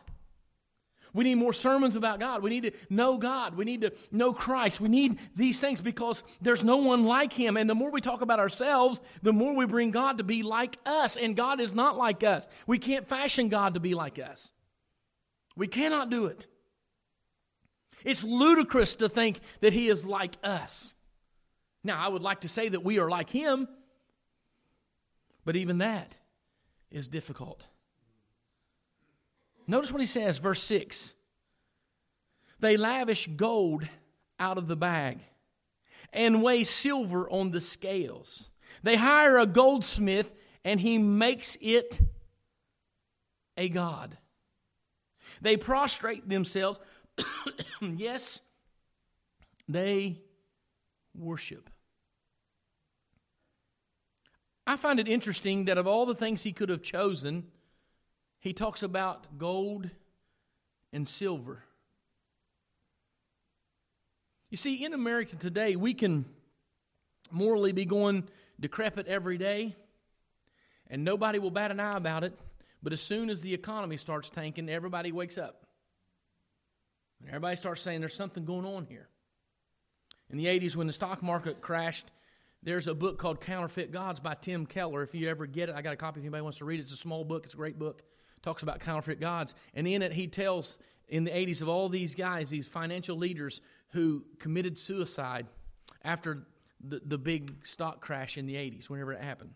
We 1.12 1.24
need 1.24 1.36
more 1.36 1.52
sermons 1.52 1.96
about 1.96 2.20
God. 2.20 2.42
We 2.42 2.50
need 2.50 2.62
to 2.62 2.72
know 2.88 3.18
God. 3.18 3.56
We 3.56 3.64
need 3.64 3.80
to 3.80 3.92
know 4.12 4.32
Christ. 4.32 4.80
We 4.80 4.88
need 4.88 5.18
these 5.34 5.58
things 5.60 5.80
because 5.80 6.22
there's 6.40 6.62
no 6.62 6.76
one 6.76 7.04
like 7.04 7.32
Him. 7.32 7.56
And 7.56 7.68
the 7.68 7.74
more 7.74 7.90
we 7.90 8.00
talk 8.00 8.20
about 8.20 8.38
ourselves, 8.38 9.00
the 9.22 9.32
more 9.32 9.54
we 9.56 9.66
bring 9.66 9.90
God 9.90 10.18
to 10.18 10.24
be 10.24 10.42
like 10.42 10.78
us. 10.86 11.16
And 11.16 11.36
God 11.36 11.60
is 11.60 11.74
not 11.74 11.96
like 11.96 12.22
us. 12.22 12.46
We 12.66 12.78
can't 12.78 13.06
fashion 13.06 13.48
God 13.48 13.74
to 13.74 13.80
be 13.80 13.94
like 13.94 14.18
us. 14.18 14.52
We 15.56 15.66
cannot 15.66 16.10
do 16.10 16.26
it. 16.26 16.46
It's 18.04 18.24
ludicrous 18.24 18.94
to 18.96 19.08
think 19.08 19.40
that 19.60 19.72
He 19.72 19.88
is 19.88 20.06
like 20.06 20.36
us. 20.42 20.94
Now, 21.82 21.98
I 21.98 22.08
would 22.08 22.22
like 22.22 22.42
to 22.42 22.48
say 22.48 22.68
that 22.68 22.84
we 22.84 22.98
are 22.98 23.08
like 23.08 23.30
Him, 23.30 23.68
but 25.44 25.56
even 25.56 25.78
that 25.78 26.18
is 26.90 27.08
difficult. 27.08 27.64
Notice 29.70 29.92
what 29.92 30.00
he 30.00 30.06
says, 30.06 30.38
verse 30.38 30.60
6. 30.64 31.14
They 32.58 32.76
lavish 32.76 33.28
gold 33.36 33.86
out 34.36 34.58
of 34.58 34.66
the 34.66 34.74
bag 34.74 35.20
and 36.12 36.42
weigh 36.42 36.64
silver 36.64 37.30
on 37.30 37.52
the 37.52 37.60
scales. 37.60 38.50
They 38.82 38.96
hire 38.96 39.38
a 39.38 39.46
goldsmith 39.46 40.34
and 40.64 40.80
he 40.80 40.98
makes 40.98 41.56
it 41.60 42.00
a 43.56 43.68
god. 43.68 44.18
They 45.40 45.56
prostrate 45.56 46.28
themselves. 46.28 46.80
yes, 47.80 48.40
they 49.68 50.20
worship. 51.14 51.70
I 54.66 54.74
find 54.74 54.98
it 54.98 55.06
interesting 55.06 55.66
that 55.66 55.78
of 55.78 55.86
all 55.86 56.06
the 56.06 56.14
things 56.16 56.42
he 56.42 56.52
could 56.52 56.70
have 56.70 56.82
chosen, 56.82 57.46
he 58.40 58.54
talks 58.54 58.82
about 58.82 59.38
gold 59.38 59.90
and 60.92 61.06
silver. 61.06 61.62
You 64.48 64.56
see, 64.56 64.84
in 64.84 64.94
America 64.94 65.36
today, 65.36 65.76
we 65.76 65.94
can 65.94 66.24
morally 67.30 67.72
be 67.72 67.84
going 67.84 68.24
decrepit 68.58 69.06
every 69.06 69.38
day, 69.38 69.76
and 70.88 71.04
nobody 71.04 71.38
will 71.38 71.50
bat 71.50 71.70
an 71.70 71.78
eye 71.78 71.96
about 71.96 72.24
it. 72.24 72.36
But 72.82 72.94
as 72.94 73.02
soon 73.02 73.28
as 73.28 73.42
the 73.42 73.52
economy 73.52 73.98
starts 73.98 74.30
tanking, 74.30 74.68
everybody 74.70 75.12
wakes 75.12 75.36
up. 75.36 75.66
And 77.20 77.28
everybody 77.28 77.56
starts 77.56 77.82
saying 77.82 78.00
there's 78.00 78.14
something 78.14 78.46
going 78.46 78.64
on 78.64 78.86
here. 78.86 79.08
In 80.30 80.38
the 80.38 80.46
80s, 80.46 80.74
when 80.74 80.86
the 80.86 80.92
stock 80.94 81.22
market 81.22 81.60
crashed, 81.60 82.10
there's 82.62 82.86
a 82.86 82.94
book 82.94 83.18
called 83.18 83.40
Counterfeit 83.40 83.92
Gods 83.92 84.18
by 84.18 84.34
Tim 84.34 84.64
Keller. 84.64 85.02
If 85.02 85.14
you 85.14 85.28
ever 85.28 85.46
get 85.46 85.68
it, 85.68 85.74
I 85.74 85.82
got 85.82 85.92
a 85.92 85.96
copy 85.96 86.20
if 86.20 86.24
anybody 86.24 86.42
wants 86.42 86.58
to 86.58 86.64
read 86.64 86.80
it. 86.80 86.84
It's 86.84 86.92
a 86.92 86.96
small 86.96 87.22
book, 87.22 87.44
it's 87.44 87.54
a 87.54 87.58
great 87.58 87.78
book 87.78 88.02
talks 88.42 88.62
about 88.62 88.80
counterfeit 88.80 89.20
gods. 89.20 89.54
And 89.74 89.86
in 89.86 90.02
it, 90.02 90.12
he 90.12 90.26
tells 90.26 90.78
in 91.08 91.24
the 91.24 91.30
80s 91.30 91.62
of 91.62 91.68
all 91.68 91.88
these 91.88 92.14
guys, 92.14 92.50
these 92.50 92.68
financial 92.68 93.16
leaders 93.16 93.60
who 93.92 94.24
committed 94.38 94.78
suicide 94.78 95.46
after 96.04 96.46
the, 96.82 97.00
the 97.04 97.18
big 97.18 97.66
stock 97.66 98.00
crash 98.00 98.38
in 98.38 98.46
the 98.46 98.54
80s, 98.54 98.88
whenever 98.88 99.12
it 99.12 99.20
happened. 99.20 99.54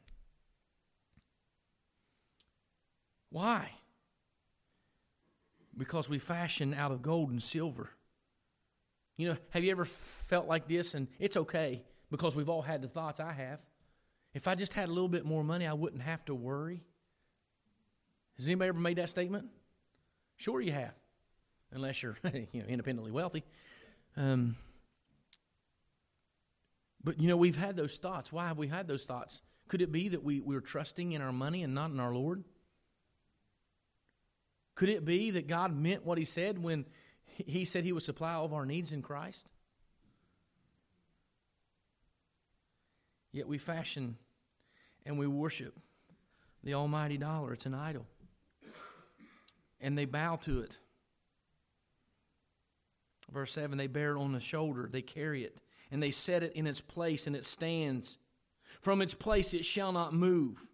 Why? 3.30 3.70
Because 5.76 6.08
we 6.08 6.18
fashion 6.18 6.74
out 6.74 6.92
of 6.92 7.02
gold 7.02 7.30
and 7.30 7.42
silver. 7.42 7.90
You 9.16 9.30
know, 9.30 9.36
have 9.50 9.64
you 9.64 9.70
ever 9.70 9.84
felt 9.84 10.46
like 10.46 10.68
this? 10.68 10.94
And 10.94 11.08
it's 11.18 11.36
okay 11.36 11.82
because 12.10 12.36
we've 12.36 12.48
all 12.48 12.62
had 12.62 12.82
the 12.82 12.88
thoughts 12.88 13.20
I 13.20 13.32
have. 13.32 13.64
If 14.34 14.48
I 14.48 14.56
just 14.56 14.72
had 14.72 14.88
a 14.88 14.92
little 14.92 15.08
bit 15.08 15.24
more 15.24 15.44
money, 15.44 15.66
I 15.66 15.72
wouldn't 15.72 16.02
have 16.02 16.24
to 16.26 16.34
worry. 16.34 16.82
Has 18.36 18.46
anybody 18.46 18.68
ever 18.68 18.80
made 18.80 18.98
that 18.98 19.10
statement? 19.10 19.46
Sure, 20.36 20.60
you 20.60 20.72
have, 20.72 20.94
unless 21.72 22.02
you're 22.02 22.16
you 22.52 22.62
know, 22.62 22.66
independently 22.66 23.12
wealthy. 23.12 23.44
Um, 24.16 24.56
but 27.02 27.20
you 27.20 27.28
know, 27.28 27.36
we've 27.36 27.56
had 27.56 27.76
those 27.76 27.96
thoughts. 27.96 28.32
Why 28.32 28.48
have 28.48 28.58
we 28.58 28.66
had 28.66 28.88
those 28.88 29.04
thoughts? 29.04 29.42
Could 29.68 29.82
it 29.82 29.92
be 29.92 30.08
that 30.08 30.24
we, 30.24 30.40
we're 30.40 30.60
trusting 30.60 31.12
in 31.12 31.22
our 31.22 31.32
money 31.32 31.62
and 31.62 31.74
not 31.74 31.90
in 31.90 32.00
our 32.00 32.12
Lord? 32.12 32.44
Could 34.74 34.88
it 34.88 35.04
be 35.04 35.30
that 35.32 35.46
God 35.46 35.76
meant 35.76 36.04
what 36.04 36.18
He 36.18 36.24
said 36.24 36.62
when 36.62 36.84
He 37.24 37.64
said 37.64 37.84
He 37.84 37.92
would 37.92 38.02
supply 38.02 38.34
all 38.34 38.44
of 38.44 38.52
our 38.52 38.66
needs 38.66 38.92
in 38.92 39.02
Christ? 39.02 39.46
Yet 43.32 43.48
we 43.48 43.58
fashion 43.58 44.16
and 45.04 45.18
we 45.18 45.26
worship 45.26 45.78
the 46.62 46.74
almighty 46.74 47.18
dollar. 47.18 47.52
It's 47.52 47.66
an 47.66 47.74
idol. 47.74 48.06
And 49.84 49.98
they 49.98 50.06
bow 50.06 50.36
to 50.36 50.60
it. 50.60 50.78
Verse 53.30 53.52
7 53.52 53.76
they 53.76 53.86
bear 53.86 54.16
it 54.16 54.18
on 54.18 54.32
the 54.32 54.40
shoulder, 54.40 54.88
they 54.90 55.02
carry 55.02 55.44
it, 55.44 55.58
and 55.90 56.02
they 56.02 56.10
set 56.10 56.42
it 56.42 56.54
in 56.54 56.66
its 56.66 56.80
place, 56.80 57.26
and 57.26 57.36
it 57.36 57.44
stands. 57.44 58.16
From 58.80 59.02
its 59.02 59.12
place 59.12 59.52
it 59.52 59.66
shall 59.66 59.92
not 59.92 60.14
move. 60.14 60.70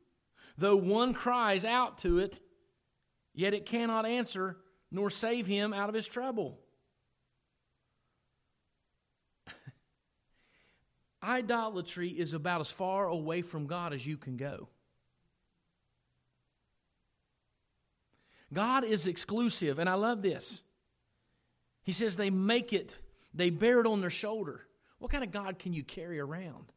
Though 0.56 0.76
one 0.76 1.12
cries 1.12 1.64
out 1.64 1.98
to 1.98 2.20
it, 2.20 2.38
yet 3.34 3.52
it 3.52 3.66
cannot 3.66 4.06
answer 4.06 4.58
nor 4.92 5.10
save 5.10 5.48
him 5.48 5.72
out 5.72 5.88
of 5.88 5.94
his 5.94 6.06
trouble. 6.06 6.60
Idolatry 11.22 12.10
is 12.10 12.32
about 12.32 12.60
as 12.60 12.70
far 12.70 13.08
away 13.08 13.42
from 13.42 13.66
God 13.66 13.92
as 13.92 14.06
you 14.06 14.16
can 14.16 14.36
go. 14.36 14.68
God 18.52 18.84
is 18.84 19.06
exclusive, 19.06 19.78
and 19.78 19.88
I 19.88 19.94
love 19.94 20.22
this. 20.22 20.62
He 21.84 21.92
says 21.92 22.16
they 22.16 22.30
make 22.30 22.72
it, 22.72 22.98
they 23.32 23.50
bear 23.50 23.80
it 23.80 23.86
on 23.86 24.00
their 24.00 24.10
shoulder. 24.10 24.66
What 24.98 25.10
kind 25.10 25.24
of 25.24 25.30
God 25.30 25.58
can 25.58 25.72
you 25.72 25.82
carry 25.82 26.20
around? 26.20 26.72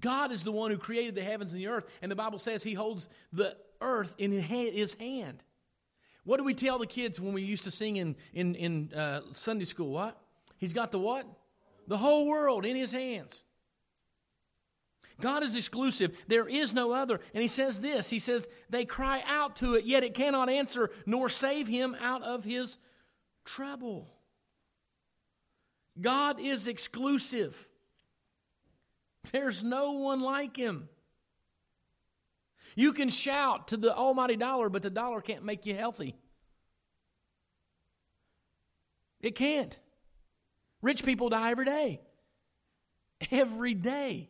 God 0.00 0.32
is 0.32 0.44
the 0.44 0.52
one 0.52 0.70
who 0.70 0.78
created 0.78 1.14
the 1.14 1.22
heavens 1.22 1.52
and 1.52 1.60
the 1.60 1.68
earth, 1.68 1.84
and 2.02 2.10
the 2.10 2.16
Bible 2.16 2.38
says 2.38 2.62
He 2.62 2.74
holds 2.74 3.08
the 3.32 3.56
earth 3.80 4.14
in 4.18 4.32
His 4.32 4.94
hand. 4.94 5.42
What 6.24 6.38
do 6.38 6.44
we 6.44 6.54
tell 6.54 6.78
the 6.78 6.86
kids 6.86 7.20
when 7.20 7.34
we 7.34 7.42
used 7.42 7.64
to 7.64 7.70
sing 7.70 7.96
in, 7.96 8.16
in, 8.32 8.54
in 8.54 8.92
uh, 8.94 9.20
Sunday 9.32 9.66
school? 9.66 9.90
What? 9.90 10.18
He's 10.56 10.72
got 10.72 10.90
the 10.90 10.98
what? 10.98 11.26
The 11.86 11.98
whole 11.98 12.26
world 12.26 12.64
in 12.64 12.76
His 12.76 12.92
hands. 12.92 13.42
God 15.20 15.42
is 15.42 15.56
exclusive. 15.56 16.16
There 16.26 16.48
is 16.48 16.74
no 16.74 16.92
other. 16.92 17.20
And 17.32 17.42
He 17.42 17.48
says 17.48 17.80
this 17.80 18.10
He 18.10 18.18
says, 18.18 18.46
They 18.70 18.84
cry 18.84 19.22
out 19.26 19.56
to 19.56 19.74
it, 19.74 19.84
yet 19.84 20.04
it 20.04 20.14
cannot 20.14 20.50
answer, 20.50 20.90
nor 21.06 21.28
save 21.28 21.68
Him 21.68 21.96
out 22.00 22.22
of 22.22 22.44
His 22.44 22.78
trouble. 23.44 24.10
God 26.00 26.40
is 26.40 26.66
exclusive. 26.66 27.68
There's 29.32 29.62
no 29.62 29.92
one 29.92 30.20
like 30.20 30.56
him. 30.56 30.88
You 32.76 32.92
can 32.92 33.08
shout 33.08 33.68
to 33.68 33.76
the 33.76 33.94
almighty 33.94 34.36
dollar, 34.36 34.68
but 34.68 34.82
the 34.82 34.90
dollar 34.90 35.20
can't 35.20 35.44
make 35.44 35.64
you 35.64 35.74
healthy. 35.74 36.16
It 39.20 39.36
can't. 39.36 39.78
Rich 40.82 41.04
people 41.04 41.28
die 41.28 41.50
every 41.50 41.64
day. 41.64 42.00
Every 43.30 43.74
day. 43.74 44.28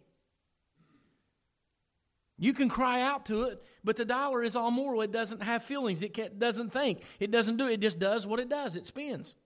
You 2.38 2.52
can 2.52 2.68
cry 2.68 3.02
out 3.02 3.26
to 3.26 3.44
it, 3.44 3.62
but 3.84 3.96
the 3.96 4.04
dollar 4.04 4.42
is 4.42 4.56
all 4.56 4.70
moral. 4.70 5.02
It 5.02 5.12
doesn't 5.12 5.42
have 5.42 5.62
feelings. 5.62 6.02
It 6.02 6.38
doesn't 6.38 6.72
think. 6.72 7.02
It 7.20 7.30
doesn't 7.30 7.58
do 7.58 7.68
it. 7.68 7.80
Just 7.80 7.98
does 7.98 8.26
what 8.26 8.40
it 8.40 8.48
does. 8.48 8.74
It 8.74 8.86
spins. 8.86 9.36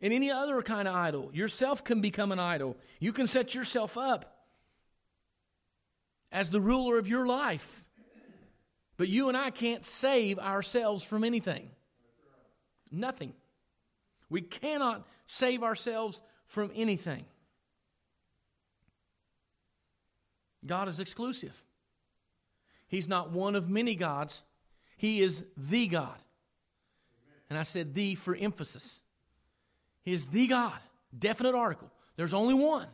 And 0.00 0.12
any 0.12 0.30
other 0.30 0.60
kind 0.62 0.88
of 0.88 0.94
idol. 0.94 1.30
Yourself 1.34 1.84
can 1.84 2.00
become 2.00 2.32
an 2.32 2.38
idol. 2.38 2.76
You 3.00 3.12
can 3.12 3.26
set 3.26 3.54
yourself 3.54 3.98
up 3.98 4.46
as 6.32 6.50
the 6.50 6.60
ruler 6.60 6.98
of 6.98 7.06
your 7.06 7.26
life. 7.26 7.84
But 8.96 9.08
you 9.08 9.28
and 9.28 9.36
I 9.36 9.50
can't 9.50 9.84
save 9.84 10.38
ourselves 10.38 11.02
from 11.04 11.24
anything. 11.24 11.70
Nothing. 12.90 13.34
We 14.30 14.40
cannot 14.40 15.06
save 15.26 15.62
ourselves 15.62 16.22
from 16.46 16.70
anything. 16.74 17.24
God 20.66 20.88
is 20.88 21.00
exclusive. 21.00 21.64
He's 22.86 23.08
not 23.08 23.30
one 23.30 23.54
of 23.54 23.68
many 23.68 23.94
gods, 23.94 24.42
He 24.96 25.20
is 25.20 25.44
the 25.56 25.88
God. 25.88 26.18
And 27.50 27.58
I 27.58 27.62
said 27.62 27.94
the 27.94 28.14
for 28.14 28.34
emphasis. 28.34 29.00
He 30.02 30.12
is 30.12 30.26
the 30.26 30.46
God. 30.46 30.78
Definite 31.16 31.54
article. 31.54 31.90
There's 32.16 32.34
only 32.34 32.54
one. 32.54 32.88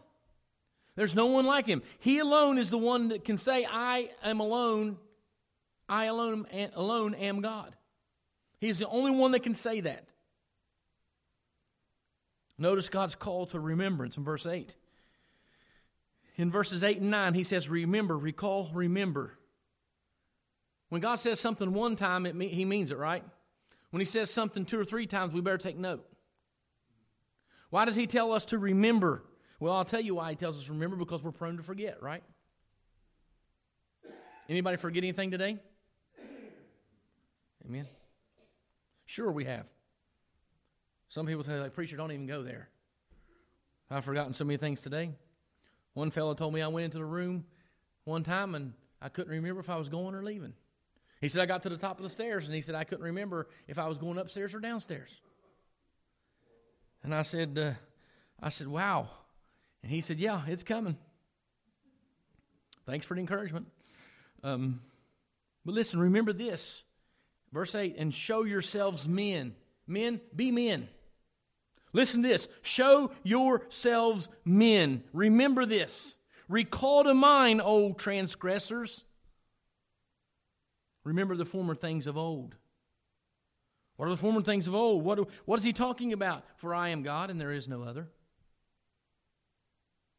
There's 0.96 1.14
no 1.14 1.26
one 1.26 1.46
like 1.46 1.66
him. 1.66 1.82
He 1.98 2.18
alone 2.18 2.58
is 2.58 2.70
the 2.70 2.78
one 2.78 3.08
that 3.08 3.24
can 3.24 3.38
say, 3.38 3.66
I 3.68 4.10
am 4.22 4.40
alone. 4.40 4.98
I 5.88 6.04
alone, 6.04 6.46
alone 6.74 7.14
am 7.14 7.40
God. 7.40 7.74
He's 8.60 8.78
the 8.78 8.88
only 8.88 9.10
one 9.10 9.32
that 9.32 9.42
can 9.42 9.54
say 9.54 9.80
that. 9.80 10.04
Notice 12.58 12.90
God's 12.90 13.14
call 13.14 13.46
to 13.46 13.58
remembrance 13.58 14.16
in 14.16 14.24
verse 14.24 14.46
8. 14.46 14.76
In 16.40 16.50
verses 16.50 16.82
8 16.82 17.02
and 17.02 17.10
9, 17.10 17.34
he 17.34 17.44
says, 17.44 17.68
Remember, 17.68 18.16
recall, 18.16 18.70
remember. 18.72 19.38
When 20.88 21.02
God 21.02 21.16
says 21.16 21.38
something 21.38 21.74
one 21.74 21.96
time, 21.96 22.24
it, 22.24 22.34
he 22.34 22.64
means 22.64 22.90
it, 22.90 22.96
right? 22.96 23.22
When 23.90 24.00
he 24.00 24.06
says 24.06 24.30
something 24.30 24.64
two 24.64 24.80
or 24.80 24.84
three 24.84 25.06
times, 25.06 25.34
we 25.34 25.42
better 25.42 25.58
take 25.58 25.76
note. 25.76 26.02
Why 27.68 27.84
does 27.84 27.94
he 27.94 28.06
tell 28.06 28.32
us 28.32 28.46
to 28.46 28.58
remember? 28.58 29.22
Well, 29.60 29.74
I'll 29.74 29.84
tell 29.84 30.00
you 30.00 30.14
why 30.14 30.30
he 30.30 30.36
tells 30.36 30.58
us 30.58 30.70
remember 30.70 30.96
because 30.96 31.22
we're 31.22 31.30
prone 31.30 31.58
to 31.58 31.62
forget, 31.62 32.02
right? 32.02 32.22
Anybody 34.48 34.78
forget 34.78 35.04
anything 35.04 35.30
today? 35.30 35.58
Amen. 37.66 37.86
Sure, 39.04 39.30
we 39.30 39.44
have. 39.44 39.68
Some 41.10 41.26
people 41.26 41.44
say, 41.44 41.60
like, 41.60 41.74
preacher, 41.74 41.98
don't 41.98 42.12
even 42.12 42.26
go 42.26 42.42
there. 42.42 42.70
I've 43.90 44.06
forgotten 44.06 44.32
so 44.32 44.46
many 44.46 44.56
things 44.56 44.80
today. 44.80 45.10
One 46.00 46.10
fellow 46.10 46.32
told 46.32 46.54
me 46.54 46.62
I 46.62 46.68
went 46.68 46.86
into 46.86 46.96
the 46.96 47.04
room 47.04 47.44
one 48.04 48.22
time 48.22 48.54
and 48.54 48.72
I 49.02 49.10
couldn't 49.10 49.30
remember 49.30 49.60
if 49.60 49.68
I 49.68 49.76
was 49.76 49.90
going 49.90 50.14
or 50.14 50.22
leaving. 50.22 50.54
He 51.20 51.28
said 51.28 51.42
I 51.42 51.44
got 51.44 51.64
to 51.64 51.68
the 51.68 51.76
top 51.76 51.98
of 51.98 52.04
the 52.04 52.08
stairs 52.08 52.46
and 52.46 52.54
he 52.54 52.62
said 52.62 52.74
I 52.74 52.84
couldn't 52.84 53.04
remember 53.04 53.48
if 53.68 53.78
I 53.78 53.86
was 53.86 53.98
going 53.98 54.16
upstairs 54.16 54.54
or 54.54 54.60
downstairs. 54.60 55.20
And 57.02 57.14
I 57.14 57.20
said, 57.20 57.58
uh, 57.58 57.72
I 58.42 58.48
said, 58.48 58.66
wow. 58.66 59.10
And 59.82 59.92
he 59.92 60.00
said, 60.00 60.18
yeah, 60.18 60.40
it's 60.46 60.62
coming. 60.62 60.96
Thanks 62.86 63.04
for 63.04 63.12
the 63.12 63.20
encouragement. 63.20 63.66
Um, 64.42 64.80
but 65.66 65.74
listen, 65.74 66.00
remember 66.00 66.32
this. 66.32 66.82
Verse 67.52 67.74
8, 67.74 67.96
and 67.98 68.14
show 68.14 68.44
yourselves 68.44 69.06
men. 69.06 69.54
Men, 69.86 70.22
be 70.34 70.50
men. 70.50 70.88
Listen 71.92 72.22
to 72.22 72.28
this. 72.28 72.48
Show 72.62 73.12
yourselves 73.22 74.28
men. 74.44 75.02
Remember 75.12 75.66
this. 75.66 76.16
Recall 76.48 77.04
to 77.04 77.14
mind, 77.14 77.60
old 77.60 77.98
transgressors. 77.98 79.04
Remember 81.04 81.36
the 81.36 81.44
former 81.44 81.74
things 81.74 82.06
of 82.06 82.16
old. 82.16 82.56
What 83.96 84.06
are 84.06 84.10
the 84.10 84.16
former 84.16 84.42
things 84.42 84.66
of 84.66 84.74
old? 84.74 85.04
What, 85.04 85.28
what 85.44 85.58
is 85.58 85.64
he 85.64 85.72
talking 85.72 86.12
about? 86.12 86.44
For 86.56 86.74
I 86.74 86.88
am 86.88 87.02
God 87.02 87.30
and 87.30 87.40
there 87.40 87.52
is 87.52 87.68
no 87.68 87.82
other. 87.82 88.08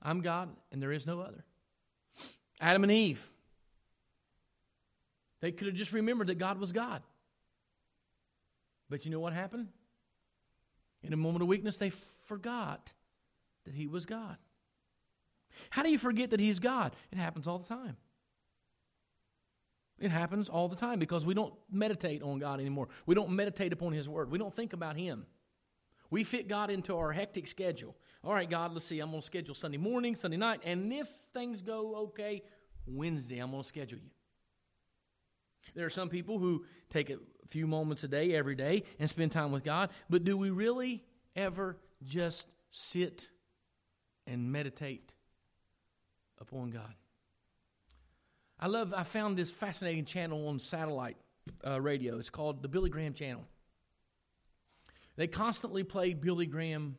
I'm 0.01 0.21
God 0.21 0.49
and 0.71 0.81
there 0.81 0.91
is 0.91 1.05
no 1.05 1.19
other. 1.19 1.45
Adam 2.59 2.83
and 2.83 2.91
Eve. 2.91 3.31
They 5.41 5.51
could 5.51 5.67
have 5.67 5.75
just 5.75 5.93
remembered 5.93 6.27
that 6.27 6.37
God 6.37 6.59
was 6.59 6.71
God. 6.71 7.01
But 8.89 9.05
you 9.05 9.11
know 9.11 9.19
what 9.19 9.33
happened? 9.33 9.69
In 11.03 11.13
a 11.13 11.17
moment 11.17 11.41
of 11.41 11.47
weakness, 11.47 11.77
they 11.77 11.89
forgot 11.89 12.93
that 13.65 13.73
He 13.73 13.87
was 13.87 14.05
God. 14.05 14.37
How 15.69 15.83
do 15.83 15.89
you 15.89 15.97
forget 15.97 16.29
that 16.29 16.39
He's 16.39 16.59
God? 16.59 16.95
It 17.11 17.17
happens 17.17 17.47
all 17.47 17.57
the 17.57 17.67
time. 17.67 17.97
It 19.99 20.09
happens 20.09 20.49
all 20.49 20.67
the 20.67 20.75
time 20.75 20.97
because 20.97 21.25
we 21.25 21.33
don't 21.33 21.53
meditate 21.71 22.23
on 22.23 22.39
God 22.39 22.59
anymore. 22.59 22.89
We 23.05 23.13
don't 23.13 23.31
meditate 23.31 23.71
upon 23.71 23.93
His 23.93 24.09
Word. 24.09 24.31
We 24.31 24.39
don't 24.39 24.53
think 24.53 24.73
about 24.73 24.97
Him. 24.97 25.25
We 26.09 26.23
fit 26.23 26.47
God 26.47 26.69
into 26.69 26.95
our 26.97 27.11
hectic 27.11 27.47
schedule. 27.47 27.95
All 28.23 28.33
right, 28.33 28.49
God, 28.49 28.73
let's 28.73 28.85
see. 28.85 28.99
I'm 28.99 29.11
going 29.11 29.21
to 29.21 29.25
schedule 29.25 29.55
Sunday 29.55 29.77
morning, 29.77 30.15
Sunday 30.15 30.37
night, 30.37 30.61
and 30.63 30.91
if 30.91 31.07
things 31.33 31.61
go 31.61 31.95
okay, 31.95 32.43
Wednesday, 32.85 33.39
I'm 33.39 33.51
going 33.51 33.63
to 33.63 33.67
schedule 33.67 33.99
you. 33.99 34.09
There 35.75 35.85
are 35.85 35.91
some 35.91 36.09
people 36.09 36.39
who 36.39 36.65
take 36.89 37.09
a 37.09 37.17
few 37.47 37.67
moments 37.67 38.03
a 38.03 38.07
day, 38.07 38.33
every 38.33 38.55
day, 38.55 38.83
and 38.99 39.09
spend 39.09 39.31
time 39.31 39.51
with 39.51 39.63
God, 39.63 39.89
but 40.09 40.23
do 40.23 40.37
we 40.37 40.49
really 40.49 41.03
ever 41.35 41.77
just 42.03 42.47
sit 42.71 43.29
and 44.27 44.51
meditate 44.51 45.13
upon 46.39 46.71
God? 46.71 46.93
I 48.59 48.67
love, 48.67 48.93
I 48.95 49.03
found 49.03 49.37
this 49.37 49.49
fascinating 49.49 50.05
channel 50.05 50.47
on 50.47 50.59
satellite 50.59 51.17
uh, 51.65 51.81
radio. 51.81 52.19
It's 52.19 52.29
called 52.29 52.61
the 52.61 52.67
Billy 52.67 52.89
Graham 52.89 53.13
Channel. 53.13 53.43
They 55.15 55.27
constantly 55.27 55.83
play 55.83 56.13
Billy 56.13 56.45
Graham 56.45 56.97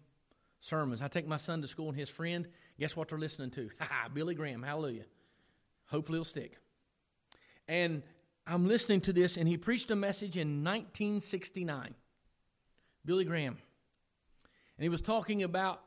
sermons. 0.60 1.02
I 1.02 1.08
take 1.08 1.26
my 1.26 1.36
son 1.36 1.62
to 1.62 1.68
school 1.68 1.88
and 1.88 1.96
his 1.96 2.08
friend, 2.08 2.48
guess 2.78 2.96
what 2.96 3.08
they're 3.08 3.18
listening 3.18 3.50
to? 3.50 3.70
Ha 3.80 4.08
Billy 4.12 4.34
Graham, 4.34 4.62
hallelujah. 4.62 5.04
Hopefully 5.86 6.16
it'll 6.16 6.24
stick. 6.24 6.58
And 7.68 8.02
I'm 8.46 8.66
listening 8.66 9.00
to 9.02 9.12
this, 9.12 9.36
and 9.36 9.48
he 9.48 9.56
preached 9.56 9.90
a 9.90 9.96
message 9.96 10.36
in 10.36 10.64
1969. 10.64 11.94
Billy 13.04 13.24
Graham. 13.24 13.56
And 14.76 14.82
he 14.82 14.88
was 14.88 15.00
talking 15.00 15.42
about 15.42 15.82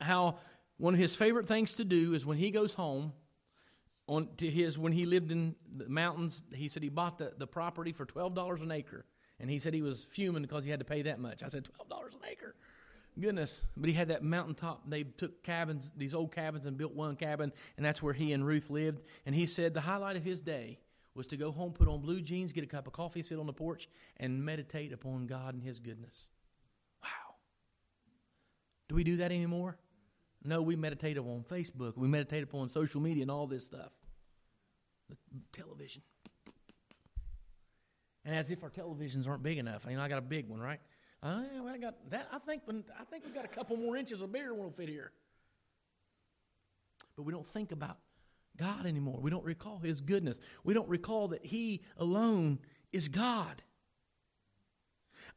how 0.00 0.38
one 0.76 0.94
of 0.94 1.00
his 1.00 1.14
favorite 1.14 1.46
things 1.46 1.74
to 1.74 1.84
do 1.84 2.14
is 2.14 2.26
when 2.26 2.36
he 2.36 2.50
goes 2.50 2.74
home 2.74 3.12
on 4.06 4.28
to 4.36 4.50
his 4.50 4.78
when 4.78 4.92
he 4.92 5.06
lived 5.06 5.30
in 5.30 5.54
the 5.74 5.88
mountains 5.88 6.42
he 6.52 6.68
said 6.68 6.82
he 6.82 6.90
bought 6.90 7.16
the, 7.16 7.32
the 7.38 7.46
property 7.46 7.92
for 7.92 8.04
$12 8.04 8.60
an 8.60 8.70
acre. 8.70 9.06
And 9.40 9.50
he 9.50 9.58
said 9.58 9.74
he 9.74 9.82
was 9.82 10.04
fuming 10.04 10.42
because 10.42 10.64
he 10.64 10.70
had 10.70 10.80
to 10.80 10.84
pay 10.84 11.02
that 11.02 11.18
much. 11.18 11.42
I 11.42 11.48
said 11.48 11.68
$12 11.90 12.14
an 12.14 12.20
acre? 12.30 12.54
Goodness. 13.18 13.64
But 13.76 13.88
he 13.88 13.94
had 13.94 14.08
that 14.08 14.22
mountaintop. 14.22 14.88
They 14.88 15.04
took 15.04 15.42
cabins 15.42 15.90
these 15.96 16.14
old 16.14 16.32
cabins 16.32 16.66
and 16.66 16.76
built 16.76 16.92
one 16.92 17.16
cabin 17.16 17.52
and 17.76 17.84
that's 17.84 18.02
where 18.02 18.14
he 18.14 18.32
and 18.32 18.46
ruth 18.46 18.68
lived. 18.68 19.02
And 19.26 19.34
he 19.34 19.46
said 19.46 19.74
the 19.74 19.82
highlight 19.82 20.16
of 20.16 20.24
his 20.24 20.42
day 20.42 20.80
was 21.14 21.26
to 21.26 21.36
go 21.36 21.52
home 21.52 21.72
put 21.72 21.88
on 21.88 22.00
blue 22.00 22.20
jeans 22.20 22.52
get 22.52 22.64
a 22.64 22.66
cup 22.66 22.86
of 22.86 22.92
coffee 22.92 23.22
sit 23.22 23.38
on 23.38 23.46
the 23.46 23.52
porch 23.52 23.88
and 24.18 24.44
meditate 24.44 24.92
upon 24.92 25.26
god 25.26 25.54
and 25.54 25.62
his 25.62 25.80
goodness 25.80 26.28
wow 27.02 27.34
do 28.88 28.94
we 28.94 29.04
do 29.04 29.16
that 29.16 29.32
anymore 29.32 29.78
no, 30.44 30.60
we 30.60 30.76
meditate 30.76 31.16
upon 31.16 31.42
Facebook. 31.50 31.96
We 31.96 32.06
meditate 32.06 32.42
upon 32.42 32.68
social 32.68 33.00
media 33.00 33.22
and 33.22 33.30
all 33.30 33.46
this 33.46 33.64
stuff. 33.64 33.92
The 35.08 35.16
television. 35.52 36.02
And 38.26 38.34
as 38.34 38.50
if 38.50 38.62
our 38.62 38.70
televisions 38.70 39.26
aren't 39.26 39.42
big 39.42 39.58
enough. 39.58 39.86
You 39.88 39.96
know, 39.96 40.02
I 40.02 40.08
got 40.08 40.18
a 40.18 40.22
big 40.22 40.48
one, 40.48 40.60
right? 40.60 40.80
Uh, 41.22 41.42
I 41.66 41.78
got 41.78 41.94
that. 42.10 42.28
I 42.30 42.38
think 42.38 42.62
when, 42.66 42.84
I 43.00 43.04
think 43.04 43.24
we've 43.24 43.34
got 43.34 43.46
a 43.46 43.48
couple 43.48 43.76
more 43.78 43.96
inches 43.96 44.20
of 44.20 44.32
bigger 44.32 44.52
one 44.52 44.64
will 44.64 44.70
fit 44.70 44.90
here. 44.90 45.12
But 47.16 47.22
we 47.22 47.32
don't 47.32 47.46
think 47.46 47.72
about 47.72 47.96
God 48.56 48.86
anymore. 48.86 49.18
We 49.20 49.30
don't 49.30 49.44
recall 49.44 49.78
His 49.78 50.00
goodness. 50.00 50.40
We 50.62 50.74
don't 50.74 50.88
recall 50.88 51.28
that 51.28 51.44
He 51.44 51.82
alone 51.96 52.58
is 52.92 53.08
God. 53.08 53.62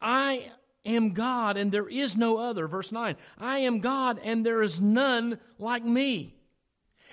I 0.01 0.51
am 0.85 1.13
God 1.13 1.57
and 1.57 1.71
there 1.71 1.89
is 1.89 2.15
no 2.15 2.37
other. 2.37 2.67
Verse 2.67 2.91
9 2.91 3.15
I 3.37 3.59
am 3.59 3.79
God 3.79 4.19
and 4.23 4.45
there 4.45 4.61
is 4.61 4.79
none 4.79 5.39
like 5.57 5.83
me. 5.83 6.35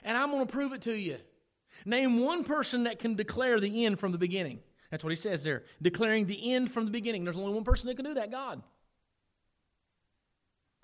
And 0.03 0.17
I'm 0.17 0.31
going 0.31 0.47
to 0.47 0.53
prove 0.53 0.73
it 0.73 0.83
to 0.83 0.95
you. 0.95 1.17
Name 1.87 2.21
one 2.21 2.45
person 2.45 2.85
that 2.85 2.99
can 2.99 3.15
declare 3.15 3.59
the 3.61 3.85
end 3.85 3.99
from 3.99 4.13
the 4.13 4.19
beginning. 4.19 4.61
That's 4.91 5.03
what 5.03 5.11
he 5.11 5.17
says 5.17 5.43
there. 5.43 5.65
Declaring 5.83 6.27
the 6.27 6.55
end 6.55 6.71
from 6.71 6.85
the 6.85 6.91
beginning. 6.91 7.25
There's 7.25 7.37
only 7.37 7.53
one 7.53 7.65
person 7.65 7.89
that 7.89 7.97
can 7.97 8.05
do 8.05 8.15
that 8.15 8.31
God. 8.31 8.63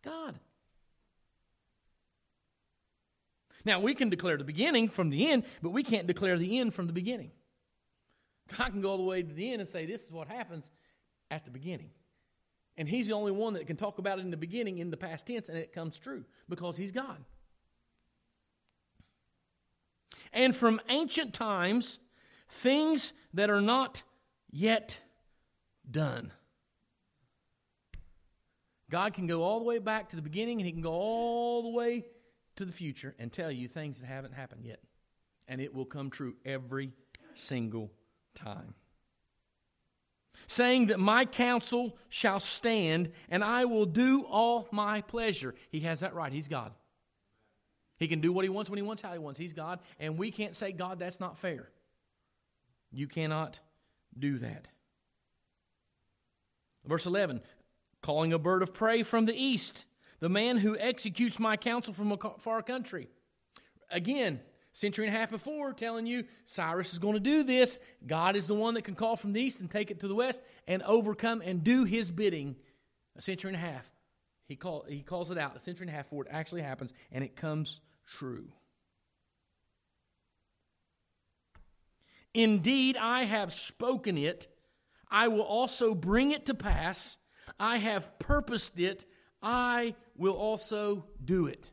God. 0.02 0.38
Now, 3.64 3.80
we 3.80 3.94
can 3.94 4.08
declare 4.08 4.36
the 4.36 4.44
beginning 4.44 4.88
from 4.88 5.10
the 5.10 5.30
end, 5.30 5.44
but 5.62 5.70
we 5.70 5.82
can't 5.82 6.06
declare 6.06 6.38
the 6.38 6.58
end 6.58 6.74
from 6.74 6.86
the 6.86 6.92
beginning. 6.92 7.30
God 8.56 8.70
can 8.72 8.80
go 8.80 8.90
all 8.90 8.96
the 8.96 9.02
way 9.04 9.22
to 9.22 9.32
the 9.32 9.52
end 9.52 9.60
and 9.60 9.68
say, 9.68 9.86
This 9.86 10.04
is 10.04 10.12
what 10.12 10.28
happens 10.28 10.70
at 11.30 11.44
the 11.44 11.50
beginning. 11.50 11.90
And 12.76 12.88
he's 12.88 13.08
the 13.08 13.14
only 13.14 13.32
one 13.32 13.54
that 13.54 13.66
can 13.66 13.76
talk 13.76 13.98
about 13.98 14.18
it 14.18 14.22
in 14.22 14.30
the 14.30 14.36
beginning 14.36 14.78
in 14.78 14.90
the 14.90 14.96
past 14.96 15.26
tense 15.26 15.48
and 15.48 15.58
it 15.58 15.72
comes 15.72 15.98
true 15.98 16.24
because 16.48 16.76
he's 16.76 16.92
God. 16.92 17.18
And 20.32 20.54
from 20.54 20.80
ancient 20.88 21.34
times, 21.34 21.98
things 22.48 23.12
that 23.34 23.50
are 23.50 23.60
not 23.60 24.02
yet 24.50 25.00
done. 25.90 26.32
God 28.88 29.12
can 29.12 29.26
go 29.26 29.42
all 29.42 29.58
the 29.58 29.64
way 29.64 29.78
back 29.78 30.08
to 30.08 30.16
the 30.16 30.22
beginning 30.22 30.58
and 30.58 30.66
he 30.66 30.72
can 30.72 30.82
go 30.82 30.92
all 30.92 31.62
the 31.62 31.70
way 31.70 32.06
to 32.60 32.64
the 32.64 32.72
future 32.72 33.14
and 33.18 33.32
tell 33.32 33.50
you 33.50 33.68
things 33.68 34.00
that 34.00 34.06
haven't 34.06 34.34
happened 34.34 34.64
yet. 34.64 34.80
And 35.48 35.60
it 35.60 35.74
will 35.74 35.84
come 35.84 36.10
true 36.10 36.36
every 36.44 36.92
single 37.34 37.90
time 38.34 38.74
saying 40.46 40.86
that 40.86 40.98
my 40.98 41.24
counsel 41.24 41.96
shall 42.08 42.40
stand 42.40 43.12
and 43.28 43.44
I 43.44 43.66
will 43.66 43.86
do 43.86 44.24
all 44.24 44.68
my 44.72 45.00
pleasure. 45.00 45.54
He 45.70 45.80
has 45.80 46.00
that 46.00 46.12
right. 46.12 46.32
He's 46.32 46.48
God. 46.48 46.72
He 48.00 48.08
can 48.08 48.20
do 48.20 48.32
what 48.32 48.44
he 48.44 48.48
wants 48.48 48.68
when 48.68 48.76
he 48.76 48.82
wants, 48.82 49.00
how 49.00 49.12
he 49.12 49.18
wants. 49.18 49.38
He's 49.38 49.52
God. 49.52 49.78
And 50.00 50.18
we 50.18 50.32
can't 50.32 50.56
say, 50.56 50.72
God, 50.72 50.98
that's 50.98 51.20
not 51.20 51.38
fair. 51.38 51.68
You 52.90 53.06
cannot 53.06 53.58
do 54.18 54.38
that. 54.38 54.66
Verse 56.84 57.06
11 57.06 57.42
calling 58.02 58.32
a 58.32 58.38
bird 58.38 58.62
of 58.62 58.72
prey 58.74 59.02
from 59.02 59.26
the 59.26 59.34
east, 59.34 59.84
the 60.20 60.28
man 60.28 60.58
who 60.58 60.78
executes 60.78 61.38
my 61.38 61.56
counsel 61.56 61.92
from 61.92 62.12
a 62.12 62.18
far 62.38 62.62
country. 62.62 63.08
Again, 63.90 64.40
century 64.72 65.06
and 65.06 65.14
a 65.14 65.18
half 65.18 65.30
before 65.30 65.72
telling 65.72 66.06
you 66.06 66.24
Cyrus 66.44 66.92
is 66.92 66.98
going 66.98 67.14
to 67.14 67.20
do 67.20 67.42
this. 67.42 67.80
God 68.06 68.36
is 68.36 68.46
the 68.46 68.54
one 68.54 68.74
that 68.74 68.82
can 68.82 68.94
call 68.94 69.16
from 69.16 69.32
the 69.32 69.40
east 69.40 69.60
and 69.60 69.70
take 69.70 69.90
it 69.90 70.00
to 70.00 70.08
the 70.08 70.14
west 70.14 70.40
and 70.68 70.82
overcome 70.82 71.42
and 71.44 71.64
do 71.64 71.84
his 71.84 72.10
bidding. 72.10 72.56
A 73.16 73.22
century 73.22 73.48
and 73.48 73.56
a 73.56 73.66
half. 73.66 73.90
He, 74.46 74.56
call, 74.56 74.84
he 74.88 75.02
calls 75.02 75.30
it 75.30 75.38
out 75.38 75.56
a 75.56 75.60
century 75.60 75.84
and 75.84 75.90
a 75.90 75.96
half 75.96 76.06
before 76.06 76.24
it 76.24 76.30
actually 76.30 76.62
happens 76.62 76.92
and 77.10 77.24
it 77.24 77.36
comes 77.36 77.80
true. 78.06 78.48
Indeed, 82.34 82.96
I 82.96 83.24
have 83.24 83.52
spoken 83.52 84.16
it. 84.16 84.46
I 85.10 85.28
will 85.28 85.42
also 85.42 85.94
bring 85.94 86.30
it 86.30 86.46
to 86.46 86.54
pass. 86.54 87.16
I 87.58 87.78
have 87.78 88.18
purposed 88.18 88.78
it. 88.78 89.04
I 89.42 89.94
will 90.20 90.34
also 90.34 91.06
do 91.24 91.46
it. 91.46 91.70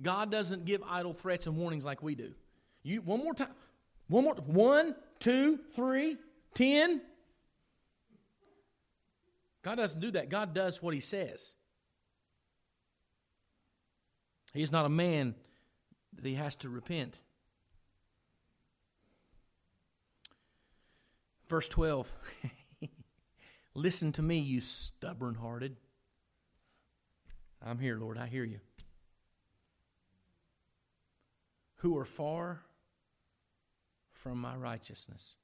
God 0.00 0.30
doesn't 0.30 0.66
give 0.66 0.82
idle 0.86 1.14
threats 1.14 1.46
and 1.46 1.56
warnings 1.56 1.84
like 1.84 2.02
we 2.02 2.14
do. 2.14 2.32
You 2.82 3.00
one 3.00 3.20
more 3.20 3.34
time. 3.34 3.48
One 4.06 4.24
more 4.24 4.34
one, 4.34 4.94
two, 5.18 5.58
three, 5.74 6.16
ten. 6.54 7.00
God 9.62 9.76
doesn't 9.76 10.00
do 10.00 10.10
that. 10.12 10.28
God 10.28 10.54
does 10.54 10.82
what 10.82 10.94
he 10.94 11.00
says. 11.00 11.56
He's 14.52 14.72
not 14.72 14.84
a 14.84 14.90
man 14.90 15.34
that 16.14 16.26
he 16.26 16.34
has 16.34 16.56
to 16.56 16.68
repent. 16.68 17.20
Verse 21.48 21.68
12 21.68 22.14
Listen 23.74 24.12
to 24.12 24.22
me, 24.22 24.38
you 24.38 24.60
stubborn 24.60 25.36
hearted. 25.36 25.76
I'm 27.62 27.78
here, 27.78 27.96
Lord. 27.96 28.18
I 28.18 28.26
hear 28.26 28.44
you. 28.44 28.60
who 31.80 31.96
are 31.96 32.04
far 32.04 32.60
from 34.12 34.38
my 34.38 34.54
righteousness. 34.54 35.36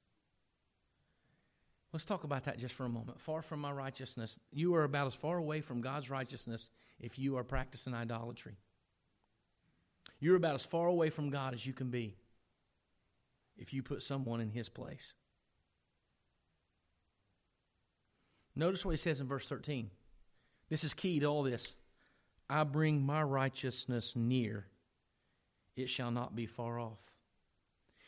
Let's 1.91 2.05
talk 2.05 2.23
about 2.23 2.43
that 2.43 2.59
just 2.59 2.75
for 2.75 2.85
a 2.85 2.89
moment. 2.89 3.19
Far 3.19 3.41
from 3.41 3.59
my 3.59 3.71
righteousness. 3.71 4.39
You 4.51 4.75
are 4.75 4.83
about 4.83 5.07
as 5.07 5.15
far 5.15 5.37
away 5.37 5.61
from 5.61 5.81
God's 5.81 6.11
righteousness 6.11 6.69
if 6.99 7.17
you 7.17 7.37
are 7.37 7.43
practicing 7.43 7.95
idolatry. 7.95 8.57
You're 10.19 10.35
about 10.35 10.55
as 10.55 10.65
far 10.65 10.87
away 10.87 11.09
from 11.09 11.31
God 11.31 11.55
as 11.55 11.65
you 11.65 11.73
can 11.73 11.89
be 11.89 12.17
if 13.57 13.73
you 13.73 13.81
put 13.81 14.03
someone 14.03 14.39
in 14.39 14.51
his 14.51 14.69
place. 14.69 15.13
Notice 18.57 18.83
what 18.83 18.91
he 18.91 18.97
says 18.97 19.21
in 19.21 19.27
verse 19.27 19.47
13. 19.47 19.91
This 20.67 20.83
is 20.83 20.95
key 20.95 21.19
to 21.19 21.27
all 21.27 21.43
this. 21.43 21.73
I 22.49 22.63
bring 22.63 23.05
my 23.05 23.21
righteousness 23.21 24.15
near 24.15 24.65
it 25.75 25.91
shall 25.91 26.09
not 26.09 26.35
be 26.35 26.47
far 26.47 26.79
off. 26.79 27.11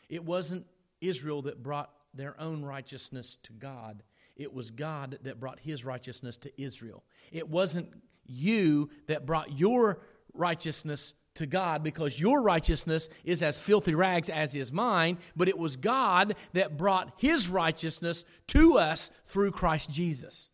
It 0.08 0.24
wasn't 0.24 0.66
Israel 1.00 1.42
that 1.42 1.62
brought 1.62 1.90
their 2.12 2.38
own 2.40 2.64
righteousness 2.64 3.36
to 3.44 3.52
God. 3.52 4.02
It 4.34 4.52
was 4.52 4.72
God 4.72 5.20
that 5.22 5.38
brought 5.38 5.60
his 5.60 5.84
righteousness 5.84 6.36
to 6.38 6.60
Israel. 6.60 7.04
It 7.30 7.48
wasn't 7.48 7.88
you 8.26 8.90
that 9.06 9.26
brought 9.26 9.56
your 9.56 10.00
righteousness 10.34 11.14
to 11.34 11.46
God 11.46 11.82
because 11.82 12.20
your 12.20 12.42
righteousness 12.42 13.08
is 13.24 13.42
as 13.42 13.58
filthy 13.58 13.94
rags 13.94 14.28
as 14.28 14.54
is 14.54 14.72
mine, 14.72 15.18
but 15.36 15.48
it 15.48 15.58
was 15.58 15.76
God 15.76 16.34
that 16.52 16.76
brought 16.76 17.12
his 17.16 17.48
righteousness 17.48 18.24
to 18.48 18.78
us 18.78 19.10
through 19.24 19.52
Christ 19.52 19.90
Jesus. 19.90 20.50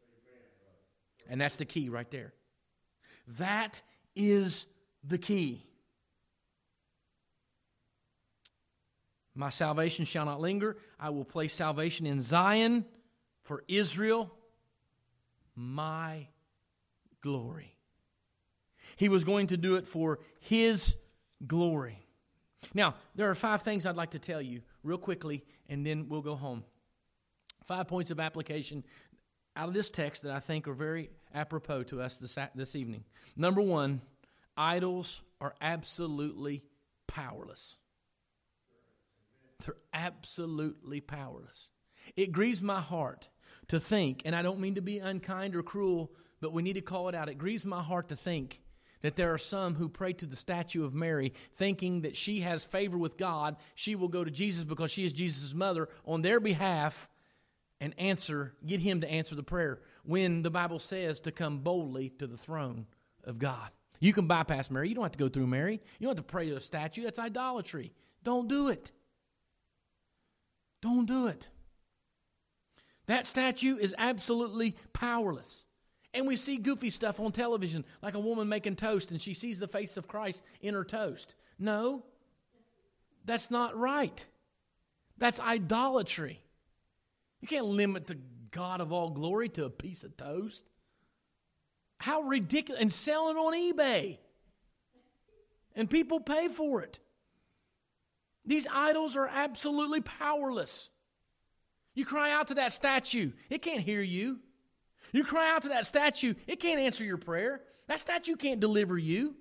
And 1.29 1.41
that's 1.41 1.57
the 1.57 1.65
key 1.65 1.89
right 1.89 2.11
there. 2.11 2.35
That 3.39 3.83
is 4.15 4.67
the 5.03 5.19
key. 5.19 5.67
My 9.35 9.51
salvation 9.51 10.05
shall 10.05 10.25
not 10.25 10.41
linger. 10.41 10.79
I 10.99 11.11
will 11.11 11.25
place 11.25 11.53
salvation 11.53 12.07
in 12.07 12.21
Zion 12.21 12.87
for 13.43 13.65
Israel, 13.69 14.33
my 15.55 16.29
glory. 17.21 17.76
He 18.97 19.09
was 19.09 19.25
going 19.25 19.49
to 19.49 19.57
do 19.57 19.77
it 19.77 19.87
for 19.87 20.19
his 20.41 20.97
glory. 21.47 22.03
Now, 22.75 22.95
there 23.15 23.31
are 23.31 23.35
five 23.35 23.63
things 23.63 23.87
I'd 23.87 23.97
like 23.97 24.11
to 24.13 24.19
tell 24.19 24.43
you 24.43 24.63
real 24.83 24.99
quickly, 24.99 25.45
and 25.69 25.87
then 25.87 26.09
we'll 26.09 26.23
go 26.23 26.35
home. 26.35 26.65
Five 27.65 27.89
points 27.89 28.11
of 28.11 28.19
application 28.19 28.85
out 29.55 29.69
of 29.69 29.75
this 29.75 29.91
text 29.91 30.23
that 30.23 30.33
I 30.33 30.41
think 30.41 30.67
are 30.67 30.75
very 30.75 31.11
apropos 31.35 31.85
to 31.85 32.01
us 32.01 32.17
this, 32.17 32.39
this 32.55 32.75
evening. 32.75 33.05
Number 33.37 33.61
one, 33.61 34.01
idols 34.57 35.23
are 35.41 35.55
absolutely 35.61 36.63
powerless. 37.07 37.77
they're 39.65 39.77
absolutely 39.93 41.01
powerless. 41.01 41.69
It 42.17 42.33
grieves 42.33 42.63
my 42.63 42.81
heart 42.81 43.29
to 43.69 43.81
think, 43.81 44.23
and 44.25 44.35
I 44.35 44.43
don't 44.43 44.61
mean 44.61 44.77
to 44.77 44.83
be 44.83 44.99
unkind 44.99 45.57
or 45.57 45.63
cruel, 45.63 46.13
but 46.41 46.53
we 46.53 46.63
need 46.63 46.75
to 46.75 46.83
call 46.83 47.09
it 47.09 47.15
out. 47.15 47.29
It 47.29 47.39
grieves 47.39 47.67
my 47.67 47.83
heart 47.83 48.09
to 48.09 48.17
think 48.17 48.63
that 49.07 49.15
there 49.15 49.33
are 49.33 49.39
some 49.39 49.77
who 49.77 49.89
pray 49.89 50.13
to 50.13 50.27
the 50.27 50.35
statue 50.35 50.85
of 50.85 50.93
Mary, 50.93 51.33
thinking 51.55 52.01
that 52.01 52.17
she 52.17 52.41
has 52.41 52.65
favor 52.65 52.99
with 52.99 53.17
God. 53.17 53.57
She 53.77 53.95
will 53.95 54.09
go 54.09 54.25
to 54.25 54.33
Jesus 54.33 54.65
because 54.65 54.91
she 54.91 55.05
is 55.05 55.13
Jesus' 55.13 55.55
mother 55.55 55.89
on 56.05 56.23
their 56.23 56.41
behalf 56.41 57.09
and 57.81 57.95
answer, 57.99 58.55
get 58.67 58.81
him 58.81 59.03
to 59.03 59.09
answer 59.09 59.37
the 59.37 59.45
prayer 59.45 59.79
when 60.03 60.43
the 60.43 60.51
Bible 60.51 60.81
says 60.81 61.21
to 61.21 61.31
come 61.31 61.59
boldly 61.59 62.09
to 62.19 62.27
the 62.27 62.37
throne 62.37 62.87
of 63.23 63.39
God. 63.39 63.71
You 64.01 64.13
can 64.13 64.27
bypass 64.27 64.73
Mary. 64.73 64.89
You 64.89 64.97
don't 64.97 65.05
have 65.05 65.13
to 65.13 65.19
go 65.19 65.29
through 65.29 65.47
Mary. 65.47 65.81
You 66.01 66.09
don't 66.09 66.17
have 66.17 66.27
to 66.27 66.33
pray 66.33 66.49
to 66.51 66.57
a 66.57 66.61
statue. 66.61 67.05
That's 67.05 67.21
idolatry. 67.21 67.93
Don't 68.25 68.49
do 68.49 68.71
it. 68.71 68.91
Don't 70.83 71.07
do 71.07 71.29
it. 71.29 71.47
That 73.07 73.29
statue 73.29 73.77
is 73.77 73.95
absolutely 73.97 74.75
powerless. 74.93 75.65
And 76.17 76.27
we 76.27 76.37
see 76.37 76.57
goofy 76.57 76.89
stuff 76.89 77.21
on 77.21 77.31
television, 77.31 77.85
like 78.01 78.15
a 78.15 78.19
woman 78.19 78.49
making 78.49 78.77
toast 78.77 79.11
and 79.11 79.21
she 79.21 79.35
sees 79.35 79.59
the 79.59 79.69
face 79.69 79.99
of 79.99 80.09
Christ 80.09 80.43
in 80.63 80.73
her 80.73 80.83
toast. 80.83 81.35
No, 81.59 82.05
that's 83.27 83.51
not 83.51 83.77
right. 83.77 84.25
That's 85.19 85.39
idolatry. 85.39 86.41
You 87.43 87.49
can't 87.49 87.67
limit 87.67 88.07
the 88.07 88.19
God 88.51 88.81
of 88.81 88.95
all 88.95 89.11
glory 89.11 89.51
to 89.51 89.67
a 89.67 89.71
piece 89.71 90.05
of 90.05 90.17
toast. 90.17 90.65
How 91.99 92.23
ridiculous. 92.23 92.81
And 92.81 92.91
sell 92.91 93.29
it 93.29 93.37
on 93.37 93.53
eBay. 93.53 94.17
And 95.75 95.91
people 95.91 96.21
pay 96.21 96.49
for 96.49 96.81
it. 96.81 96.99
These 98.47 98.67
idols 98.73 99.19
are 99.19 99.27
absolutely 99.27 100.01
powerless. 100.01 100.89
You 101.95 102.07
cry 102.07 102.31
out 102.33 102.49
to 102.49 102.55
that 102.55 102.73
statue, 102.73 103.33
it 103.51 103.61
can't 103.61 103.81
hear 103.81 104.01
you. 104.01 104.39
You 105.13 105.25
cry 105.25 105.51
out 105.51 105.63
to 105.63 105.69
that 105.71 105.87
statue, 105.87 106.35
it 106.47 106.61
can't 106.61 106.81
answer 106.81 107.05
your 107.05 107.17
prayer. 107.17 107.63
That 107.89 108.01
statue 108.01 108.37
can't 108.37 108.61
deliver 108.61 108.99
you. 108.99 109.37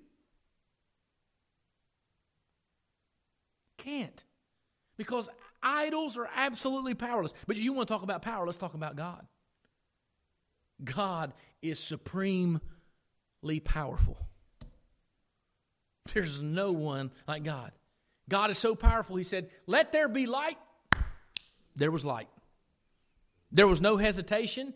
Can't. 3.78 4.24
Because 4.96 5.28
idols 5.62 6.16
are 6.16 6.28
absolutely 6.34 6.94
powerless. 6.94 7.32
But 7.46 7.56
you 7.56 7.72
want 7.72 7.88
to 7.88 7.94
talk 7.94 8.02
about 8.02 8.22
power, 8.22 8.46
let's 8.46 8.58
talk 8.58 8.74
about 8.74 8.96
God. 8.96 9.26
God 10.82 11.32
is 11.62 11.80
supremely 11.80 12.60
powerful. 13.64 14.18
There's 16.12 16.40
no 16.40 16.72
one 16.72 17.10
like 17.26 17.42
God. 17.42 17.72
God 18.28 18.50
is 18.50 18.58
so 18.58 18.74
powerful, 18.74 19.16
He 19.16 19.24
said, 19.24 19.50
Let 19.66 19.92
there 19.92 20.08
be 20.08 20.26
light. 20.26 20.58
There 21.76 21.90
was 21.90 22.04
light. 22.04 22.28
There 23.52 23.66
was 23.66 23.80
no 23.80 23.96
hesitation. 23.96 24.74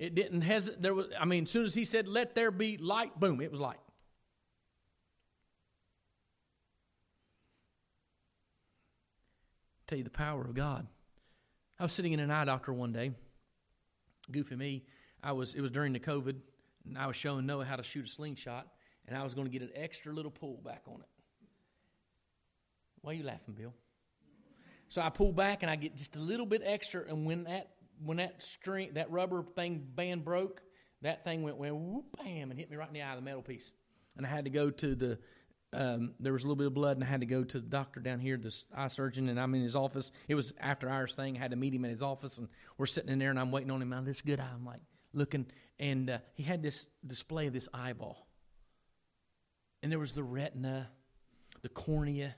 It 0.00 0.14
didn't 0.14 0.40
hesitate. 0.40 0.80
There 0.80 0.94
was, 0.94 1.08
I 1.20 1.26
mean, 1.26 1.42
as 1.42 1.50
soon 1.50 1.66
as 1.66 1.74
He 1.74 1.84
said, 1.84 2.08
Let 2.08 2.34
there 2.34 2.50
be 2.50 2.78
light, 2.78 3.20
boom, 3.20 3.42
it 3.42 3.52
was 3.52 3.60
light. 3.60 3.78
Tell 9.86 9.98
you 9.98 10.04
the 10.04 10.10
power 10.10 10.40
of 10.40 10.54
God. 10.54 10.86
I 11.78 11.82
was 11.82 11.92
sitting 11.92 12.14
in 12.14 12.20
an 12.20 12.30
eye 12.30 12.46
doctor 12.46 12.72
one 12.72 12.92
day, 12.92 13.10
goofy 14.30 14.56
me. 14.56 14.84
I 15.22 15.32
was 15.32 15.54
it 15.54 15.60
was 15.60 15.70
during 15.70 15.92
the 15.92 16.00
COVID, 16.00 16.36
and 16.86 16.96
I 16.96 17.06
was 17.06 17.16
showing 17.16 17.44
Noah 17.44 17.66
how 17.66 17.76
to 17.76 17.82
shoot 17.82 18.06
a 18.06 18.08
slingshot, 18.08 18.68
and 19.06 19.14
I 19.14 19.22
was 19.22 19.34
going 19.34 19.48
to 19.48 19.52
get 19.52 19.60
an 19.60 19.70
extra 19.74 20.14
little 20.14 20.30
pull 20.30 20.62
back 20.64 20.82
on 20.86 21.00
it. 21.00 21.08
Why 23.02 23.12
are 23.12 23.14
you 23.16 23.24
laughing, 23.24 23.52
Bill? 23.52 23.74
So 24.88 25.02
I 25.02 25.10
pull 25.10 25.32
back 25.32 25.62
and 25.62 25.70
I 25.70 25.76
get 25.76 25.96
just 25.96 26.16
a 26.16 26.20
little 26.20 26.46
bit 26.46 26.62
extra, 26.64 27.04
and 27.06 27.26
when 27.26 27.44
that 27.44 27.68
when 28.04 28.18
that 28.18 28.42
string 28.42 28.90
that 28.94 29.10
rubber 29.10 29.42
thing 29.42 29.86
band 29.94 30.24
broke, 30.24 30.62
that 31.02 31.24
thing 31.24 31.42
went 31.42 31.56
went 31.56 31.74
whoop 31.74 32.16
bam 32.16 32.50
and 32.50 32.58
hit 32.58 32.70
me 32.70 32.76
right 32.76 32.88
in 32.88 32.94
the 32.94 33.02
eye, 33.02 33.10
of 33.10 33.16
the 33.16 33.22
metal 33.22 33.42
piece, 33.42 33.72
and 34.16 34.26
I 34.26 34.28
had 34.28 34.44
to 34.44 34.50
go 34.50 34.70
to 34.70 34.94
the. 34.94 35.18
Um, 35.72 36.14
there 36.18 36.32
was 36.32 36.42
a 36.42 36.46
little 36.46 36.56
bit 36.56 36.66
of 36.66 36.74
blood, 36.74 36.96
and 36.96 37.04
I 37.04 37.06
had 37.06 37.20
to 37.20 37.26
go 37.26 37.44
to 37.44 37.60
the 37.60 37.66
doctor 37.66 38.00
down 38.00 38.18
here, 38.18 38.36
the 38.36 38.52
eye 38.74 38.88
surgeon, 38.88 39.28
and 39.28 39.38
I'm 39.38 39.54
in 39.54 39.62
his 39.62 39.76
office. 39.76 40.10
It 40.26 40.34
was 40.34 40.52
after 40.58 40.88
hours 40.88 41.14
thing. 41.14 41.36
I 41.36 41.38
had 41.38 41.52
to 41.52 41.56
meet 41.56 41.72
him 41.72 41.84
in 41.84 41.92
his 41.92 42.02
office, 42.02 42.38
and 42.38 42.48
we're 42.76 42.86
sitting 42.86 43.08
in 43.08 43.20
there, 43.20 43.30
and 43.30 43.38
I'm 43.38 43.52
waiting 43.52 43.70
on 43.70 43.80
him. 43.80 43.92
On 43.92 44.04
this 44.04 44.20
good 44.20 44.40
eye, 44.40 44.48
I'm 44.52 44.64
like 44.64 44.80
looking, 45.12 45.46
and 45.78 46.10
uh, 46.10 46.18
he 46.34 46.42
had 46.42 46.60
this 46.60 46.88
display 47.06 47.46
of 47.46 47.52
this 47.52 47.68
eyeball, 47.72 48.26
and 49.82 49.92
there 49.92 50.00
was 50.00 50.12
the 50.12 50.24
retina, 50.24 50.88
the 51.62 51.68
cornea, 51.68 52.34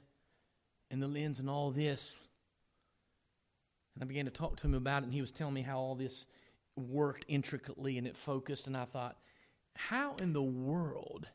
and 0.91 1.01
the 1.01 1.09
lens 1.09 1.41
and 1.41 1.49
all 1.49 1.71
this. 1.71 2.29
And 3.95 4.03
I 4.03 4.07
began 4.07 4.25
to 4.25 4.31
talk 4.31 4.57
to 4.57 4.67
him 4.67 4.75
about 4.75 5.03
it, 5.03 5.07
and 5.07 5.15
he 5.15 5.21
was 5.21 5.31
telling 5.31 5.55
me 5.55 5.63
how 5.63 5.79
all 5.79 5.95
this 5.95 6.27
worked 6.77 7.25
intricately 7.29 7.99
and 7.99 8.07
it 8.07 8.17
focused. 8.17 8.67
And 8.67 8.77
I 8.77 8.85
thought, 8.85 9.19
how 9.75 10.17
in 10.17 10.33
the 10.33 10.43
world 10.43 11.29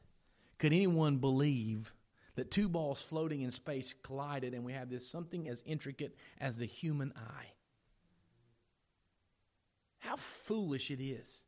could 0.57 0.73
anyone 0.73 1.17
believe 1.17 1.93
that 2.35 2.51
two 2.51 2.69
balls 2.69 3.01
floating 3.01 3.41
in 3.41 3.51
space 3.51 3.93
collided 4.03 4.53
and 4.53 4.63
we 4.63 4.73
have 4.73 4.89
this 4.89 5.07
something 5.07 5.47
as 5.47 5.63
intricate 5.65 6.15
as 6.39 6.57
the 6.57 6.65
human 6.65 7.13
eye? 7.15 7.51
How 9.99 10.15
foolish 10.15 10.89
it 10.91 11.01
is. 11.01 11.43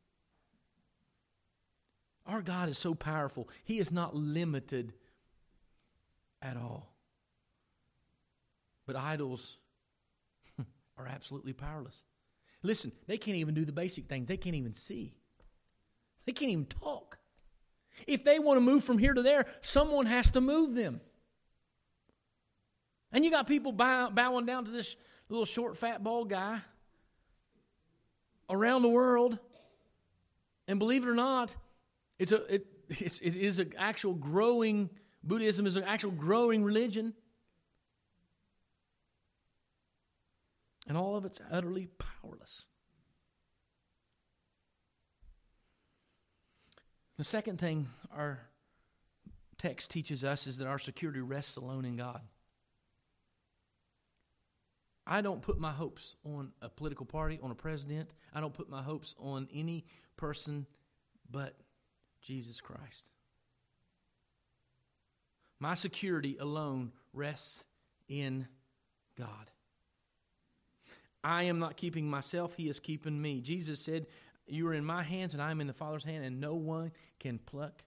Our 2.26 2.42
God 2.42 2.68
is 2.68 2.78
so 2.78 2.94
powerful, 2.94 3.48
He 3.64 3.78
is 3.78 3.92
not 3.92 4.14
limited 4.14 4.92
at 6.42 6.56
all. 6.56 6.92
But 8.86 8.96
idols 8.96 9.58
are 11.00 11.08
absolutely 11.08 11.52
powerless. 11.52 12.04
Listen, 12.62 12.92
they 13.06 13.16
can't 13.16 13.38
even 13.38 13.54
do 13.54 13.64
the 13.64 13.72
basic 13.72 14.06
things, 14.06 14.28
they 14.28 14.36
can't 14.36 14.56
even 14.56 14.74
see, 14.74 15.14
they 16.26 16.32
can't 16.32 16.50
even 16.50 16.66
talk. 16.66 17.18
If 18.06 18.24
they 18.24 18.38
want 18.38 18.56
to 18.56 18.60
move 18.60 18.84
from 18.84 18.98
here 18.98 19.12
to 19.12 19.22
there, 19.22 19.44
someone 19.60 20.06
has 20.06 20.30
to 20.30 20.40
move 20.40 20.74
them. 20.74 21.00
And 23.12 23.24
you 23.24 23.30
got 23.30 23.46
people 23.46 23.72
bow, 23.72 24.10
bowing 24.10 24.46
down 24.46 24.64
to 24.66 24.70
this 24.70 24.96
little 25.28 25.44
short, 25.44 25.76
fat, 25.76 26.02
bald 26.02 26.30
guy 26.30 26.60
around 28.48 28.82
the 28.82 28.88
world. 28.88 29.38
And 30.68 30.78
believe 30.78 31.02
it 31.02 31.08
or 31.08 31.14
not, 31.14 31.54
it's 32.18 32.32
a, 32.32 32.54
it, 32.54 32.66
it's, 32.88 33.20
it 33.20 33.34
is 33.34 33.58
an 33.58 33.72
actual 33.76 34.14
growing, 34.14 34.90
Buddhism 35.24 35.66
is 35.66 35.76
an 35.76 35.84
actual 35.84 36.12
growing 36.12 36.62
religion. 36.62 37.14
And 40.90 40.98
all 40.98 41.14
of 41.14 41.24
it's 41.24 41.38
utterly 41.52 41.86
powerless. 41.86 42.66
The 47.16 47.22
second 47.22 47.60
thing 47.60 47.90
our 48.12 48.40
text 49.56 49.92
teaches 49.92 50.24
us 50.24 50.48
is 50.48 50.58
that 50.58 50.66
our 50.66 50.80
security 50.80 51.20
rests 51.20 51.54
alone 51.54 51.84
in 51.84 51.96
God. 51.96 52.22
I 55.06 55.20
don't 55.20 55.42
put 55.42 55.60
my 55.60 55.70
hopes 55.70 56.16
on 56.24 56.50
a 56.60 56.68
political 56.68 57.06
party, 57.06 57.38
on 57.40 57.52
a 57.52 57.54
president. 57.54 58.10
I 58.34 58.40
don't 58.40 58.52
put 58.52 58.68
my 58.68 58.82
hopes 58.82 59.14
on 59.16 59.46
any 59.54 59.84
person 60.16 60.66
but 61.30 61.54
Jesus 62.20 62.60
Christ. 62.60 63.12
My 65.60 65.74
security 65.74 66.36
alone 66.40 66.90
rests 67.12 67.62
in 68.08 68.48
God. 69.16 69.52
I 71.22 71.44
am 71.44 71.58
not 71.58 71.76
keeping 71.76 72.08
myself, 72.08 72.54
He 72.54 72.68
is 72.68 72.80
keeping 72.80 73.20
me. 73.20 73.40
Jesus 73.40 73.80
said, 73.80 74.06
You 74.46 74.66
are 74.68 74.74
in 74.74 74.84
my 74.84 75.02
hands, 75.02 75.34
and 75.34 75.42
I 75.42 75.50
am 75.50 75.60
in 75.60 75.66
the 75.66 75.72
Father's 75.72 76.04
hand, 76.04 76.24
and 76.24 76.40
no 76.40 76.54
one 76.54 76.92
can 77.18 77.38
pluck 77.38 77.82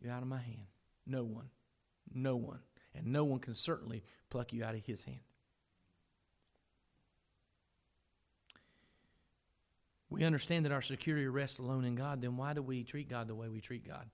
you 0.00 0.10
out 0.10 0.22
of 0.22 0.28
my 0.28 0.40
hand. 0.40 0.66
No 1.06 1.24
one. 1.24 1.50
No 2.12 2.36
one. 2.36 2.60
And 2.94 3.08
no 3.08 3.24
one 3.24 3.40
can 3.40 3.54
certainly 3.54 4.02
pluck 4.30 4.52
you 4.52 4.64
out 4.64 4.74
of 4.74 4.84
His 4.84 5.02
hand. 5.04 5.20
We 10.10 10.24
understand 10.24 10.64
that 10.64 10.72
our 10.72 10.82
security 10.82 11.26
rests 11.26 11.58
alone 11.58 11.84
in 11.84 11.94
God, 11.94 12.22
then 12.22 12.36
why 12.36 12.54
do 12.54 12.62
we 12.62 12.82
treat 12.82 13.10
God 13.10 13.28
the 13.28 13.34
way 13.34 13.48
we 13.48 13.60
treat 13.60 13.86
God? 13.86 14.06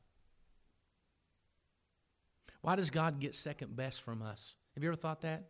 Why 2.63 2.77
does 2.77 2.91
God 2.91 3.21
get 3.21 3.35
second 3.35 3.77
best 3.77 4.01
from 4.01 4.23
us? 4.23 4.57
Have 4.75 4.83
you 4.83 4.89
ever 4.89 4.97
thought 4.97 5.21
that? 5.21 5.45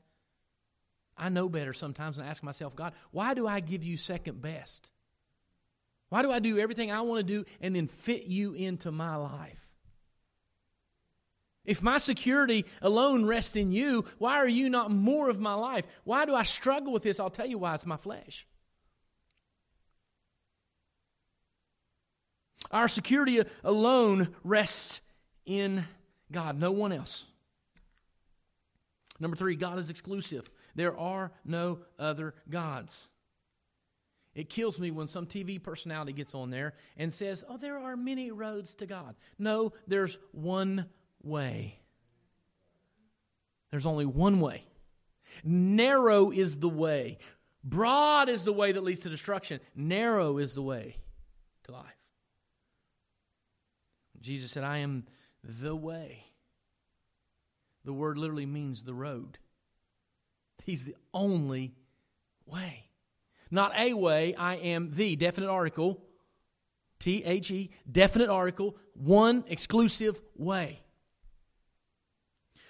I 1.16 1.28
know 1.28 1.48
better 1.48 1.72
sometimes 1.72 2.18
and 2.18 2.26
I 2.26 2.30
ask 2.30 2.42
myself, 2.42 2.74
God, 2.74 2.92
why 3.10 3.34
do 3.34 3.46
I 3.46 3.60
give 3.60 3.84
you 3.84 3.96
second 3.96 4.42
best? 4.42 4.92
Why 6.08 6.22
do 6.22 6.30
I 6.30 6.38
do 6.38 6.58
everything 6.58 6.90
I 6.90 7.00
want 7.02 7.26
to 7.26 7.32
do 7.32 7.44
and 7.60 7.74
then 7.74 7.86
fit 7.86 8.24
you 8.24 8.54
into 8.54 8.90
my 8.92 9.16
life? 9.16 9.64
If 11.64 11.82
my 11.82 11.98
security 11.98 12.66
alone 12.82 13.24
rests 13.24 13.56
in 13.56 13.72
you, 13.72 14.04
why 14.18 14.36
are 14.36 14.48
you 14.48 14.68
not 14.68 14.90
more 14.90 15.30
of 15.30 15.40
my 15.40 15.54
life? 15.54 15.86
Why 16.04 16.26
do 16.26 16.34
I 16.34 16.42
struggle 16.42 16.92
with 16.92 17.02
this? 17.02 17.18
I'll 17.18 17.30
tell 17.30 17.46
you 17.46 17.58
why 17.58 17.74
it's 17.74 17.86
my 17.86 17.96
flesh. 17.96 18.46
Our 22.70 22.88
security 22.88 23.42
alone 23.62 24.34
rests 24.42 25.00
in 25.46 25.86
God, 26.30 26.58
no 26.58 26.70
one 26.70 26.92
else. 26.92 27.24
Number 29.20 29.36
three, 29.36 29.54
God 29.54 29.78
is 29.78 29.90
exclusive. 29.90 30.50
There 30.74 30.96
are 30.98 31.32
no 31.44 31.80
other 31.98 32.34
gods. 32.48 33.08
It 34.34 34.50
kills 34.50 34.80
me 34.80 34.90
when 34.90 35.06
some 35.06 35.26
TV 35.26 35.62
personality 35.62 36.12
gets 36.12 36.34
on 36.34 36.50
there 36.50 36.74
and 36.96 37.12
says, 37.12 37.44
Oh, 37.48 37.56
there 37.56 37.78
are 37.78 37.96
many 37.96 38.30
roads 38.30 38.74
to 38.76 38.86
God. 38.86 39.14
No, 39.38 39.72
there's 39.86 40.18
one 40.32 40.86
way. 41.22 41.78
There's 43.70 43.86
only 43.86 44.06
one 44.06 44.40
way. 44.40 44.64
Narrow 45.44 46.30
is 46.30 46.58
the 46.58 46.68
way. 46.68 47.18
Broad 47.62 48.28
is 48.28 48.44
the 48.44 48.52
way 48.52 48.72
that 48.72 48.84
leads 48.84 49.00
to 49.00 49.08
destruction. 49.08 49.60
Narrow 49.74 50.38
is 50.38 50.54
the 50.54 50.62
way 50.62 50.96
to 51.64 51.72
life. 51.72 51.84
Jesus 54.20 54.50
said, 54.50 54.64
I 54.64 54.78
am 54.78 55.04
the 55.42 55.74
way. 55.74 56.24
The 57.84 57.92
word 57.92 58.18
literally 58.18 58.46
means 58.46 58.82
the 58.82 58.94
road. 58.94 59.38
He's 60.64 60.84
the 60.84 60.96
only 61.12 61.74
way. 62.46 62.88
Not 63.50 63.72
a 63.78 63.94
way, 63.94 64.34
I 64.34 64.54
am 64.56 64.90
the 64.90 65.14
definite 65.14 65.50
article, 65.50 66.02
T 66.98 67.22
H 67.22 67.50
E, 67.50 67.70
definite 67.90 68.30
article, 68.30 68.76
one 68.94 69.44
exclusive 69.46 70.20
way. 70.36 70.80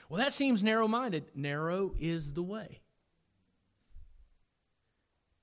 Well, 0.09 0.19
that 0.19 0.33
seems 0.33 0.63
narrow 0.63 0.87
minded. 0.87 1.25
Narrow 1.35 1.95
is 1.99 2.33
the 2.33 2.43
way. 2.43 2.81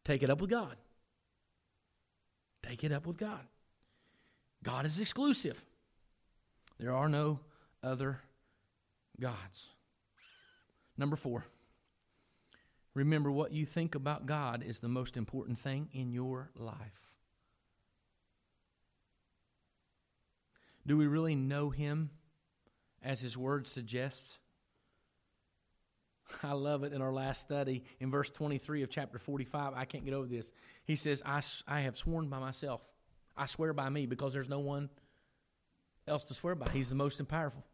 Take 0.04 0.24
it 0.24 0.30
up 0.30 0.42
with 0.42 0.50
God. 0.50 0.76
Take 2.62 2.84
it 2.84 2.92
up 2.92 3.08
with 3.08 3.18
God. 3.18 3.42
God 4.64 4.86
is 4.86 5.00
exclusive. 5.00 5.66
There 6.80 6.94
are 6.94 7.10
no 7.10 7.40
other 7.84 8.20
gods. 9.20 9.70
Number 10.98 11.16
four, 11.16 11.46
remember 12.94 13.32
what 13.32 13.52
you 13.52 13.66
think 13.66 13.96
about 13.96 14.26
God 14.26 14.64
is 14.66 14.80
the 14.80 14.88
most 14.88 15.18
important 15.18 15.60
thing 15.60 15.90
in 15.94 16.12
your 16.12 16.52
life. 16.56 17.16
Do 20.86 20.98
we 20.98 21.08
really 21.08 21.36
know 21.36 21.70
Him 21.70 22.10
as 23.04 23.22
His 23.22 23.38
word 23.38 23.68
suggests? 23.68 24.40
I 26.44 26.54
love 26.54 26.84
it 26.84 26.94
in 26.94 27.02
our 27.02 27.14
last 27.14 27.42
study 27.42 27.84
in 28.00 28.12
verse 28.12 28.30
23 28.30 28.84
of 28.84 28.90
chapter 28.90 29.20
45. 29.20 29.74
I 29.76 29.86
can't 29.86 30.06
get 30.06 30.14
over 30.14 30.28
this. 30.28 30.52
He 30.86 30.96
says, 30.96 31.22
I, 31.26 31.42
I 31.68 31.82
have 31.82 31.96
sworn 31.96 32.28
by 32.30 32.40
myself. 32.40 32.82
I 33.38 33.46
swear 33.46 33.74
by 33.74 33.90
me 33.90 34.06
because 34.06 34.34
there's 34.34 34.50
no 34.50 34.60
one 34.60 34.90
else 36.08 36.24
to 36.26 36.34
swear 36.34 36.56
by. 36.56 36.70
He's 36.72 36.90
the 36.90 36.96
most 36.96 37.26
powerful. 37.28 37.66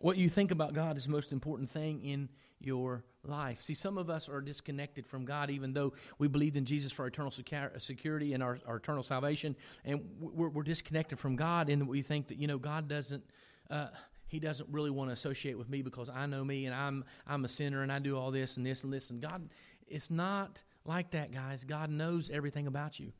What 0.00 0.16
you 0.16 0.28
think 0.28 0.50
about 0.50 0.74
God 0.74 0.96
is 0.96 1.04
the 1.04 1.10
most 1.10 1.32
important 1.32 1.70
thing 1.70 2.02
in 2.02 2.28
your 2.60 3.04
life. 3.24 3.62
See, 3.62 3.74
some 3.74 3.98
of 3.98 4.08
us 4.08 4.28
are 4.28 4.40
disconnected 4.40 5.06
from 5.06 5.24
God, 5.24 5.50
even 5.50 5.72
though 5.72 5.92
we 6.18 6.28
believed 6.28 6.56
in 6.56 6.64
Jesus 6.64 6.92
for 6.92 7.06
eternal 7.06 7.30
security 7.30 8.34
and 8.34 8.42
our, 8.42 8.58
our 8.66 8.76
eternal 8.76 9.02
salvation, 9.02 9.56
and 9.84 10.00
we're, 10.18 10.48
we're, 10.48 10.62
disconnected 10.62 11.18
from 11.18 11.36
God 11.36 11.68
in 11.68 11.78
that 11.80 11.88
we 11.88 12.02
think 12.02 12.28
that 12.28 12.38
you 12.38 12.46
know 12.46 12.58
God 12.58 12.88
doesn't. 12.88 13.24
Uh, 13.70 13.88
he 14.28 14.40
doesn't 14.40 14.68
really 14.70 14.90
want 14.90 15.08
to 15.08 15.12
associate 15.12 15.56
with 15.56 15.68
me 15.68 15.82
because 15.82 16.10
I 16.10 16.26
know 16.26 16.44
me 16.44 16.66
and 16.66 16.74
I'm 16.74 17.04
I'm 17.28 17.44
a 17.44 17.48
sinner 17.48 17.82
and 17.82 17.92
I 17.92 18.00
do 18.00 18.18
all 18.18 18.32
this 18.32 18.56
and 18.56 18.66
this 18.66 18.82
and 18.82 18.92
this 18.92 19.10
and 19.10 19.20
God 19.20 19.48
it's 19.86 20.10
not 20.10 20.64
like 20.84 21.12
that 21.12 21.30
guys 21.32 21.62
God 21.62 21.90
knows 21.90 22.28
everything 22.28 22.66
about 22.66 22.98
you 22.98 23.12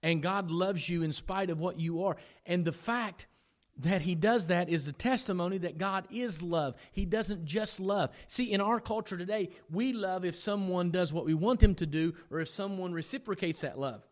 and 0.00 0.22
God 0.22 0.52
loves 0.52 0.88
you 0.88 1.02
in 1.02 1.12
spite 1.12 1.50
of 1.50 1.58
what 1.58 1.78
you 1.78 2.04
are 2.04 2.16
and 2.46 2.64
the 2.64 2.72
fact 2.72 3.26
that 3.82 4.02
he 4.02 4.14
does 4.14 4.48
that 4.48 4.68
is 4.68 4.86
a 4.88 4.92
testimony 4.92 5.58
that 5.58 5.78
God 5.78 6.06
is 6.10 6.42
love. 6.42 6.74
He 6.92 7.04
doesn't 7.04 7.44
just 7.44 7.80
love. 7.80 8.10
See, 8.28 8.52
in 8.52 8.60
our 8.60 8.78
culture 8.78 9.16
today, 9.16 9.50
we 9.70 9.92
love 9.92 10.24
if 10.24 10.36
someone 10.36 10.90
does 10.90 11.12
what 11.12 11.24
we 11.24 11.34
want 11.34 11.60
them 11.60 11.74
to 11.76 11.86
do 11.86 12.14
or 12.30 12.40
if 12.40 12.48
someone 12.48 12.92
reciprocates 12.92 13.62
that 13.62 13.78
love. 13.78 14.02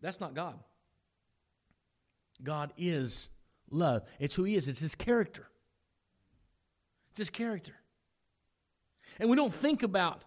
That's 0.00 0.20
not 0.20 0.34
God. 0.34 0.58
God 2.42 2.72
is 2.78 3.28
love. 3.70 4.04
It's 4.18 4.34
who 4.34 4.44
He 4.44 4.56
is, 4.56 4.68
it's 4.68 4.80
His 4.80 4.94
character. 4.94 5.48
It's 7.10 7.18
His 7.18 7.30
character. 7.30 7.74
And 9.20 9.28
we 9.28 9.36
don't 9.36 9.52
think 9.52 9.82
about 9.82 10.24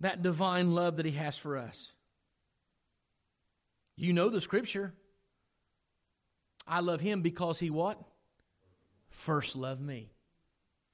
that 0.00 0.22
divine 0.22 0.72
love 0.72 0.96
that 0.96 1.06
He 1.06 1.12
has 1.12 1.36
for 1.36 1.56
us. 1.58 1.92
You 3.96 4.12
know 4.12 4.28
the 4.28 4.40
scripture. 4.40 4.94
I 6.66 6.80
love 6.80 7.00
Him 7.00 7.22
because 7.22 7.58
He 7.58 7.70
what? 7.70 8.00
First 9.10 9.54
love 9.56 9.80
me. 9.80 10.10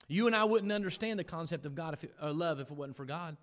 You 0.09 0.27
and 0.27 0.35
I 0.37 0.45
wouldn't 0.45 0.73
understand 0.73 1.19
the 1.19 1.25
concept 1.25 1.67
of 1.67 1.75
God 1.75 1.95
if 1.95 2.05
uh, 2.23 2.33
love 2.33 2.61
if 2.61 2.71
it 2.71 2.77
wasn't 2.77 2.97
for 2.97 3.05
God. 3.05 3.37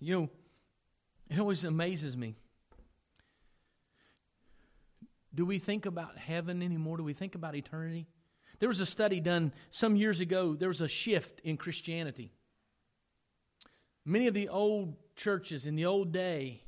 You 0.00 0.20
know, 0.20 0.30
it 1.30 1.38
always 1.38 1.64
amazes 1.64 2.16
me 2.16 2.36
do 5.34 5.46
we 5.46 5.58
think 5.58 5.86
about 5.86 6.18
heaven 6.18 6.62
anymore? 6.62 6.98
Do 6.98 7.04
we 7.04 7.14
think 7.14 7.34
about 7.34 7.54
eternity? 7.54 8.06
There 8.58 8.68
was 8.68 8.80
a 8.80 8.86
study 8.86 9.20
done 9.20 9.52
some 9.70 9.96
years 9.96 10.20
ago. 10.20 10.54
There 10.54 10.68
was 10.68 10.80
a 10.80 10.88
shift 10.88 11.40
in 11.40 11.56
Christianity. 11.56 12.32
Many 14.04 14.26
of 14.26 14.34
the 14.34 14.48
old 14.48 14.96
churches 15.16 15.64
in 15.64 15.74
the 15.74 15.86
old 15.86 16.12
day, 16.12 16.61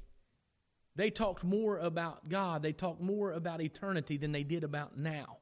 they 0.97 1.11
talked 1.11 1.45
more 1.45 1.79
about 1.79 2.29
God, 2.29 2.63
they 2.63 2.73
talked 2.73 3.01
more 3.01 3.33
about 3.33 3.61
eternity 3.61 4.17
than 4.17 4.33
they 4.33 4.45
did 4.45 4.65
about 4.65 4.97
now. 4.97 5.39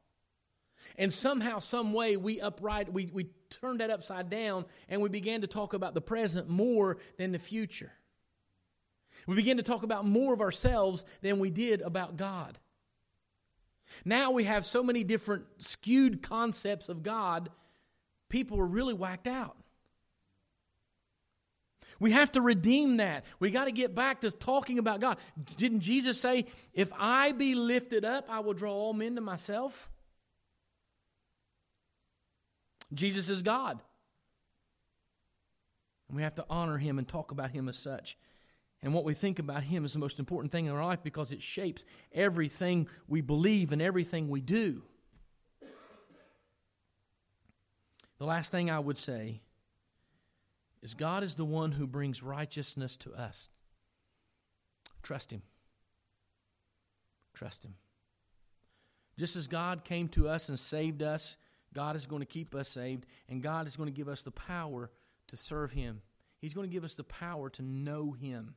And 0.97 1.13
somehow, 1.13 1.59
some 1.59 1.93
way, 1.93 2.17
we 2.17 2.41
upright, 2.41 2.93
we, 2.93 3.11
we 3.13 3.29
turned 3.49 3.81
that 3.81 3.91
upside 3.91 4.29
down 4.29 4.67
and 4.89 5.01
we 5.01 5.09
began 5.09 5.41
to 5.41 5.47
talk 5.47 5.73
about 5.75 5.95
the 5.95 6.01
present 6.01 6.49
more 6.49 6.99
than 7.19 7.33
the 7.33 7.39
future. 7.39 7.93
We 9.27 9.37
began 9.37 9.57
to 9.59 9.63
talk 9.63 9.83
about 9.83 10.05
more 10.05 10.35
of 10.35 10.41
ourselves 10.41 11.05
than 11.21 11.39
we 11.39 11.51
did 11.51 11.81
about 11.81 12.17
God. 12.17 12.59
Now 14.05 14.31
we 14.31 14.45
have 14.45 14.65
so 14.65 14.83
many 14.83 15.05
different 15.05 15.45
skewed 15.59 16.23
concepts 16.23 16.89
of 16.89 17.03
God, 17.03 17.51
people 18.29 18.59
are 18.59 18.67
really 18.67 18.95
whacked 18.95 19.27
out. 19.27 19.57
We 22.03 22.11
have 22.11 22.33
to 22.33 22.41
redeem 22.41 22.97
that. 22.97 23.25
We 23.39 23.53
got 23.53 23.67
to 23.67 23.71
get 23.71 23.95
back 23.95 24.23
to 24.23 24.33
talking 24.33 24.81
about 24.81 24.99
God. 24.99 25.19
Didn't 25.57 25.81
Jesus 25.81 26.21
say, 26.21 26.47
If 26.75 26.91
I 26.99 27.31
be 27.31 27.55
lifted 27.55 28.05
up, 28.05 28.27
I 28.29 28.41
will 28.41 28.55
draw 28.55 28.73
all 28.73 28.93
men 28.93 29.15
to 29.15 29.21
myself? 29.21 29.89
Jesus 32.93 33.29
is 33.29 33.41
God. 33.43 33.81
And 36.09 36.17
we 36.17 36.25
have 36.25 36.35
to 36.35 36.45
honor 36.51 36.77
him 36.77 36.99
and 36.99 37.07
talk 37.07 37.31
about 37.31 37.53
him 37.53 37.69
as 37.69 37.79
such. 37.79 38.19
And 38.83 38.93
what 38.93 39.05
we 39.05 39.15
think 39.15 39.39
about 39.39 39.63
Him 39.63 39.85
is 39.85 39.93
the 39.93 40.01
most 40.01 40.19
important 40.19 40.51
thing 40.51 40.67
in 40.67 40.73
our 40.73 40.85
life 40.85 41.05
because 41.05 41.31
it 41.31 41.41
shapes 41.41 41.85
everything 42.13 42.89
we 43.07 43.21
believe 43.21 43.71
and 43.71 43.81
everything 43.81 44.29
we 44.29 44.41
do. 44.41 44.83
The 48.19 48.25
last 48.25 48.51
thing 48.51 48.73
I 48.73 48.81
would 48.81 48.99
say 48.99 49.41
is 50.83 50.95
God 50.95 51.23
is 51.23 51.37
the 51.37 51.45
one 51.45 51.73
who 51.73 51.87
brings 51.87 52.23
righteousness 52.23 52.97
to 52.97 53.13
us. 53.15 53.49
Trust 55.03 55.33
Him. 55.33 55.43
Trust 57.35 57.65
Him. 57.65 57.75
Just 59.19 59.37
as 59.37 59.47
God 59.47 59.85
came 59.85 60.09
to 60.09 60.29
us 60.29 60.49
and 60.49 60.59
saved 60.59 61.03
us, 61.03 61.37
God 61.75 61.97
is 61.97 62.07
going 62.07 62.21
to 62.21 62.27
keep 62.27 62.55
us 62.55 62.69
saved, 62.69 63.07
and 63.29 63.43
God 63.43 63.67
is 63.67 63.77
going 63.77 63.89
to 63.89 63.97
give 63.97 64.09
us 64.09 64.23
the 64.23 64.31
power 64.31 64.91
to 65.29 65.37
serve 65.37 65.73
Him. 65.73 66.03
He's 66.39 66.55
going 66.55 66.69
to 66.69 66.73
give 66.73 66.85
us 66.85 66.95
the 66.95 67.05
power 67.05 67.49
to 67.51 67.63
know 67.63 68.13
Him. 68.13 68.55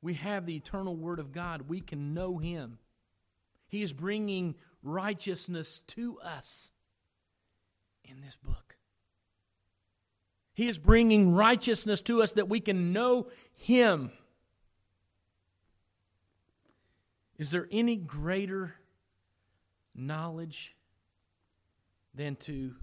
We 0.00 0.14
have 0.14 0.46
the 0.46 0.56
eternal 0.56 0.96
Word 0.96 1.18
of 1.18 1.32
God. 1.32 1.68
We 1.68 1.80
can 1.80 2.14
know 2.14 2.38
Him. 2.38 2.78
He 3.68 3.82
is 3.82 3.92
bringing 3.92 4.54
righteousness 4.82 5.80
to 5.88 6.18
us 6.20 6.70
in 8.04 8.20
this 8.22 8.36
book. 8.36 8.77
He 10.58 10.66
is 10.66 10.76
bringing 10.76 11.34
righteousness 11.34 12.00
to 12.00 12.20
us 12.20 12.32
that 12.32 12.48
we 12.48 12.58
can 12.58 12.92
know 12.92 13.28
Him. 13.54 14.10
Is 17.38 17.52
there 17.52 17.68
any 17.70 17.94
greater 17.94 18.74
knowledge 19.94 20.74
than 22.12 22.34
to 22.34 22.74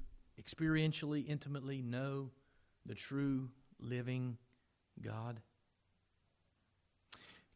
experientially, 0.41 1.28
intimately 1.28 1.82
know 1.82 2.30
the 2.86 2.95
true 2.95 3.49
living 3.78 4.38
God? 5.01 5.41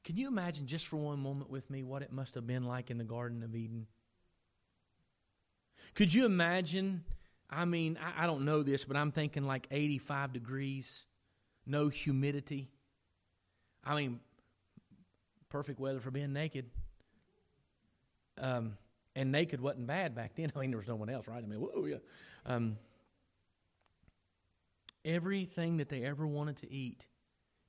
Can 0.03 0.17
you 0.17 0.28
imagine 0.28 0.67
just 0.67 0.86
for 0.86 0.97
one 0.97 1.20
moment 1.20 1.49
with 1.49 1.70
me 1.70 1.82
what 1.82 2.01
it 2.01 2.11
must 2.11 2.36
have 2.36 2.45
been 2.45 2.65
like 2.65 2.91
in 2.91 2.97
the 2.97 3.05
Garden 3.05 3.41
of 3.41 3.55
Eden? 3.55 3.88
Could 5.93 6.13
you 6.13 6.26
imagine? 6.26 7.05
I 7.50 7.66
mean, 7.66 7.97
I, 8.02 8.24
I 8.24 8.28
don't 8.28 8.45
know 8.45 8.64
this, 8.64 8.86
but 8.86 8.95
I'm 8.95 9.12
thinking 9.12 9.45
like 9.45 9.68
85 9.72 10.34
degrees, 10.34 11.06
no 11.66 11.89
humidity. 11.89 12.70
I 13.84 13.95
mean, 13.95 14.20
perfect 15.50 15.80
weather 15.80 16.00
for 16.00 16.12
being 16.12 16.34
naked. 16.34 16.70
Um, 18.38 18.78
and 19.16 19.32
naked 19.32 19.60
wasn't 19.60 19.88
bad 19.88 20.16
back 20.16 20.36
then. 20.36 20.52
I 20.56 20.60
mean, 20.60 20.72
there 20.72 20.80
was 20.80 20.88
no 20.88 20.95
one 20.95 21.10
else, 21.10 21.28
right? 21.28 21.43
I 21.43 21.47
mean, 21.47 21.60
whoa, 21.60 21.86
yeah. 21.86 21.97
Um, 22.45 22.78
everything 25.04 25.78
that 25.78 25.89
they 25.89 26.04
ever 26.04 26.28
wanted 26.28 26.58
to 26.58 26.72
eat. 26.72 27.08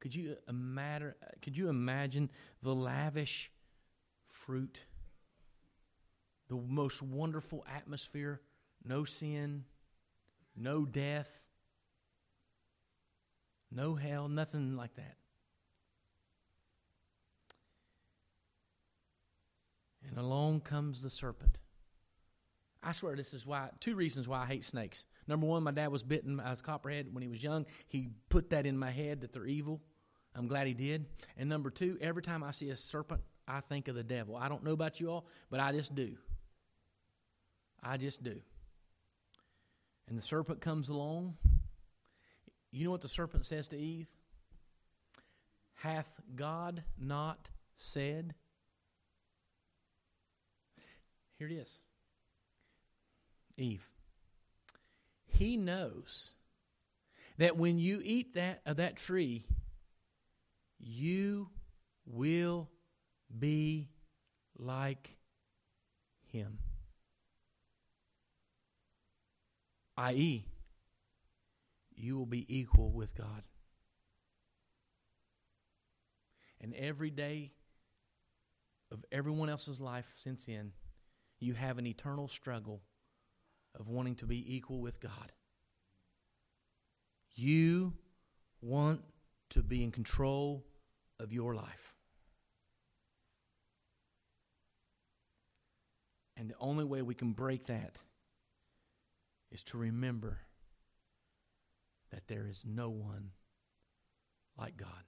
Could 0.00 0.14
you 0.14 0.36
imagine? 0.48 1.14
Could 1.42 1.58
you 1.58 1.68
imagine 1.68 2.30
the 2.62 2.74
lavish 2.74 3.50
fruit, 4.26 4.84
the 6.48 6.56
most 6.56 7.02
wonderful 7.02 7.64
atmosphere? 7.74 8.40
No 8.84 9.04
sin, 9.04 9.64
no 10.56 10.84
death, 10.84 11.44
no 13.70 13.94
hell, 13.94 14.28
nothing 14.28 14.76
like 14.76 14.94
that. 14.96 15.16
And 20.08 20.18
along 20.18 20.60
comes 20.60 21.02
the 21.02 21.10
serpent. 21.10 21.58
I 22.82 22.92
swear 22.92 23.14
this 23.14 23.34
is 23.34 23.46
why 23.46 23.68
two 23.78 23.94
reasons 23.94 24.26
why 24.26 24.42
I 24.42 24.46
hate 24.46 24.64
snakes. 24.64 25.06
Number 25.26 25.46
one, 25.46 25.62
my 25.62 25.70
dad 25.70 25.92
was 25.92 26.02
bitten 26.02 26.38
by 26.38 26.50
a 26.50 26.56
copperhead 26.56 27.12
when 27.12 27.22
he 27.22 27.28
was 27.28 27.42
young. 27.42 27.66
He 27.88 28.08
put 28.28 28.50
that 28.50 28.66
in 28.66 28.78
my 28.78 28.90
head 28.90 29.20
that 29.20 29.32
they're 29.32 29.46
evil. 29.46 29.80
I'm 30.34 30.46
glad 30.46 30.66
he 30.66 30.74
did. 30.74 31.06
And 31.36 31.48
number 31.48 31.70
two, 31.70 31.98
every 32.00 32.22
time 32.22 32.42
I 32.42 32.52
see 32.52 32.70
a 32.70 32.76
serpent, 32.76 33.20
I 33.46 33.60
think 33.60 33.88
of 33.88 33.94
the 33.94 34.02
devil. 34.02 34.36
I 34.36 34.48
don't 34.48 34.64
know 34.64 34.72
about 34.72 35.00
you 35.00 35.10
all, 35.10 35.26
but 35.50 35.60
I 35.60 35.72
just 35.72 35.94
do. 35.94 36.16
I 37.82 37.96
just 37.96 38.22
do. 38.22 38.40
And 40.10 40.18
the 40.18 40.22
serpent 40.22 40.60
comes 40.60 40.88
along. 40.88 41.36
You 42.72 42.84
know 42.84 42.90
what 42.90 43.00
the 43.00 43.08
serpent 43.08 43.46
says 43.46 43.68
to 43.68 43.78
Eve? 43.78 44.08
Hath 45.76 46.20
God 46.34 46.82
not 46.98 47.48
said? 47.76 48.34
Here 51.38 51.46
it 51.46 51.54
is 51.54 51.80
Eve. 53.56 53.88
He 55.28 55.56
knows 55.56 56.34
that 57.38 57.56
when 57.56 57.78
you 57.78 58.00
eat 58.04 58.34
that 58.34 58.62
of 58.66 58.78
that 58.78 58.96
tree, 58.96 59.46
you 60.80 61.48
will 62.04 62.68
be 63.38 63.88
like 64.58 65.16
him. 66.26 66.58
I.e., 70.00 70.46
you 71.94 72.16
will 72.16 72.24
be 72.24 72.46
equal 72.48 72.90
with 72.90 73.14
God. 73.14 73.42
And 76.58 76.74
every 76.74 77.10
day 77.10 77.52
of 78.90 79.04
everyone 79.12 79.50
else's 79.50 79.78
life 79.78 80.10
since 80.14 80.46
then, 80.46 80.72
you 81.38 81.52
have 81.52 81.76
an 81.76 81.86
eternal 81.86 82.28
struggle 82.28 82.80
of 83.78 83.88
wanting 83.88 84.14
to 84.16 84.26
be 84.26 84.56
equal 84.56 84.80
with 84.80 85.00
God. 85.00 85.32
You 87.34 87.92
want 88.62 89.02
to 89.50 89.62
be 89.62 89.84
in 89.84 89.90
control 89.90 90.64
of 91.18 91.30
your 91.30 91.54
life. 91.54 91.94
And 96.38 96.48
the 96.48 96.56
only 96.58 96.84
way 96.84 97.02
we 97.02 97.14
can 97.14 97.32
break 97.32 97.66
that 97.66 97.98
is 99.50 99.62
to 99.64 99.78
remember 99.78 100.38
that 102.10 102.28
there 102.28 102.46
is 102.48 102.64
no 102.66 102.90
one 102.90 103.30
like 104.56 104.76
God. 104.76 105.04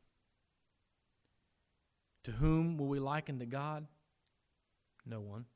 To 2.24 2.32
whom 2.32 2.76
will 2.76 2.88
we 2.88 3.00
liken 3.00 3.38
to 3.40 3.46
God? 3.46 3.86
No 5.04 5.20
one. 5.20 5.46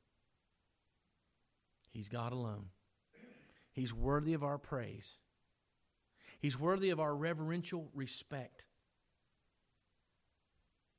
He's 1.89 2.09
God 2.09 2.33
alone. 2.33 2.65
He's 3.71 3.93
worthy 3.93 4.33
of 4.33 4.43
our 4.43 4.57
praise. 4.57 5.19
He's 6.39 6.59
worthy 6.59 6.89
of 6.89 6.99
our 6.99 7.15
reverential 7.15 7.89
respect. 7.93 8.67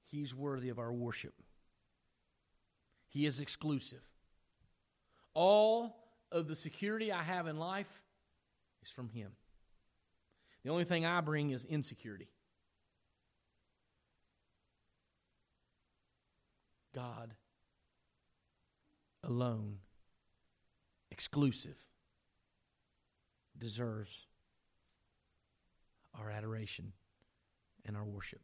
He's 0.07 0.35
worthy 0.35 0.71
of 0.71 0.79
our 0.79 0.93
worship. 0.93 1.35
He 3.09 3.27
is 3.27 3.41
exclusive. 3.41 4.05
All 5.35 5.98
of 6.31 6.49
the 6.49 6.57
security 6.57 7.13
I 7.13 7.23
have 7.23 7.47
in 7.47 7.57
life 7.57 8.03
is 8.83 8.91
from 8.91 9.09
Him. 9.09 9.33
The 10.65 10.71
only 10.71 10.85
thing 10.85 11.07
I 11.07 11.21
bring 11.21 11.51
is 11.51 11.65
insecurity. 11.65 12.29
God 16.95 17.35
alone, 19.23 19.79
exclusive, 21.11 21.87
deserves 23.57 24.27
our 26.19 26.31
adoration 26.31 26.93
and 27.85 27.97
our 27.97 28.05
worship. 28.05 28.41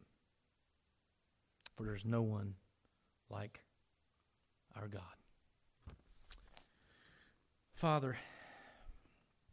For 1.76 1.85
there's 1.85 2.05
no 2.05 2.22
one 2.22 2.55
like 3.28 3.64
our 4.76 4.89
God. 4.89 5.03
Father, 7.85 8.16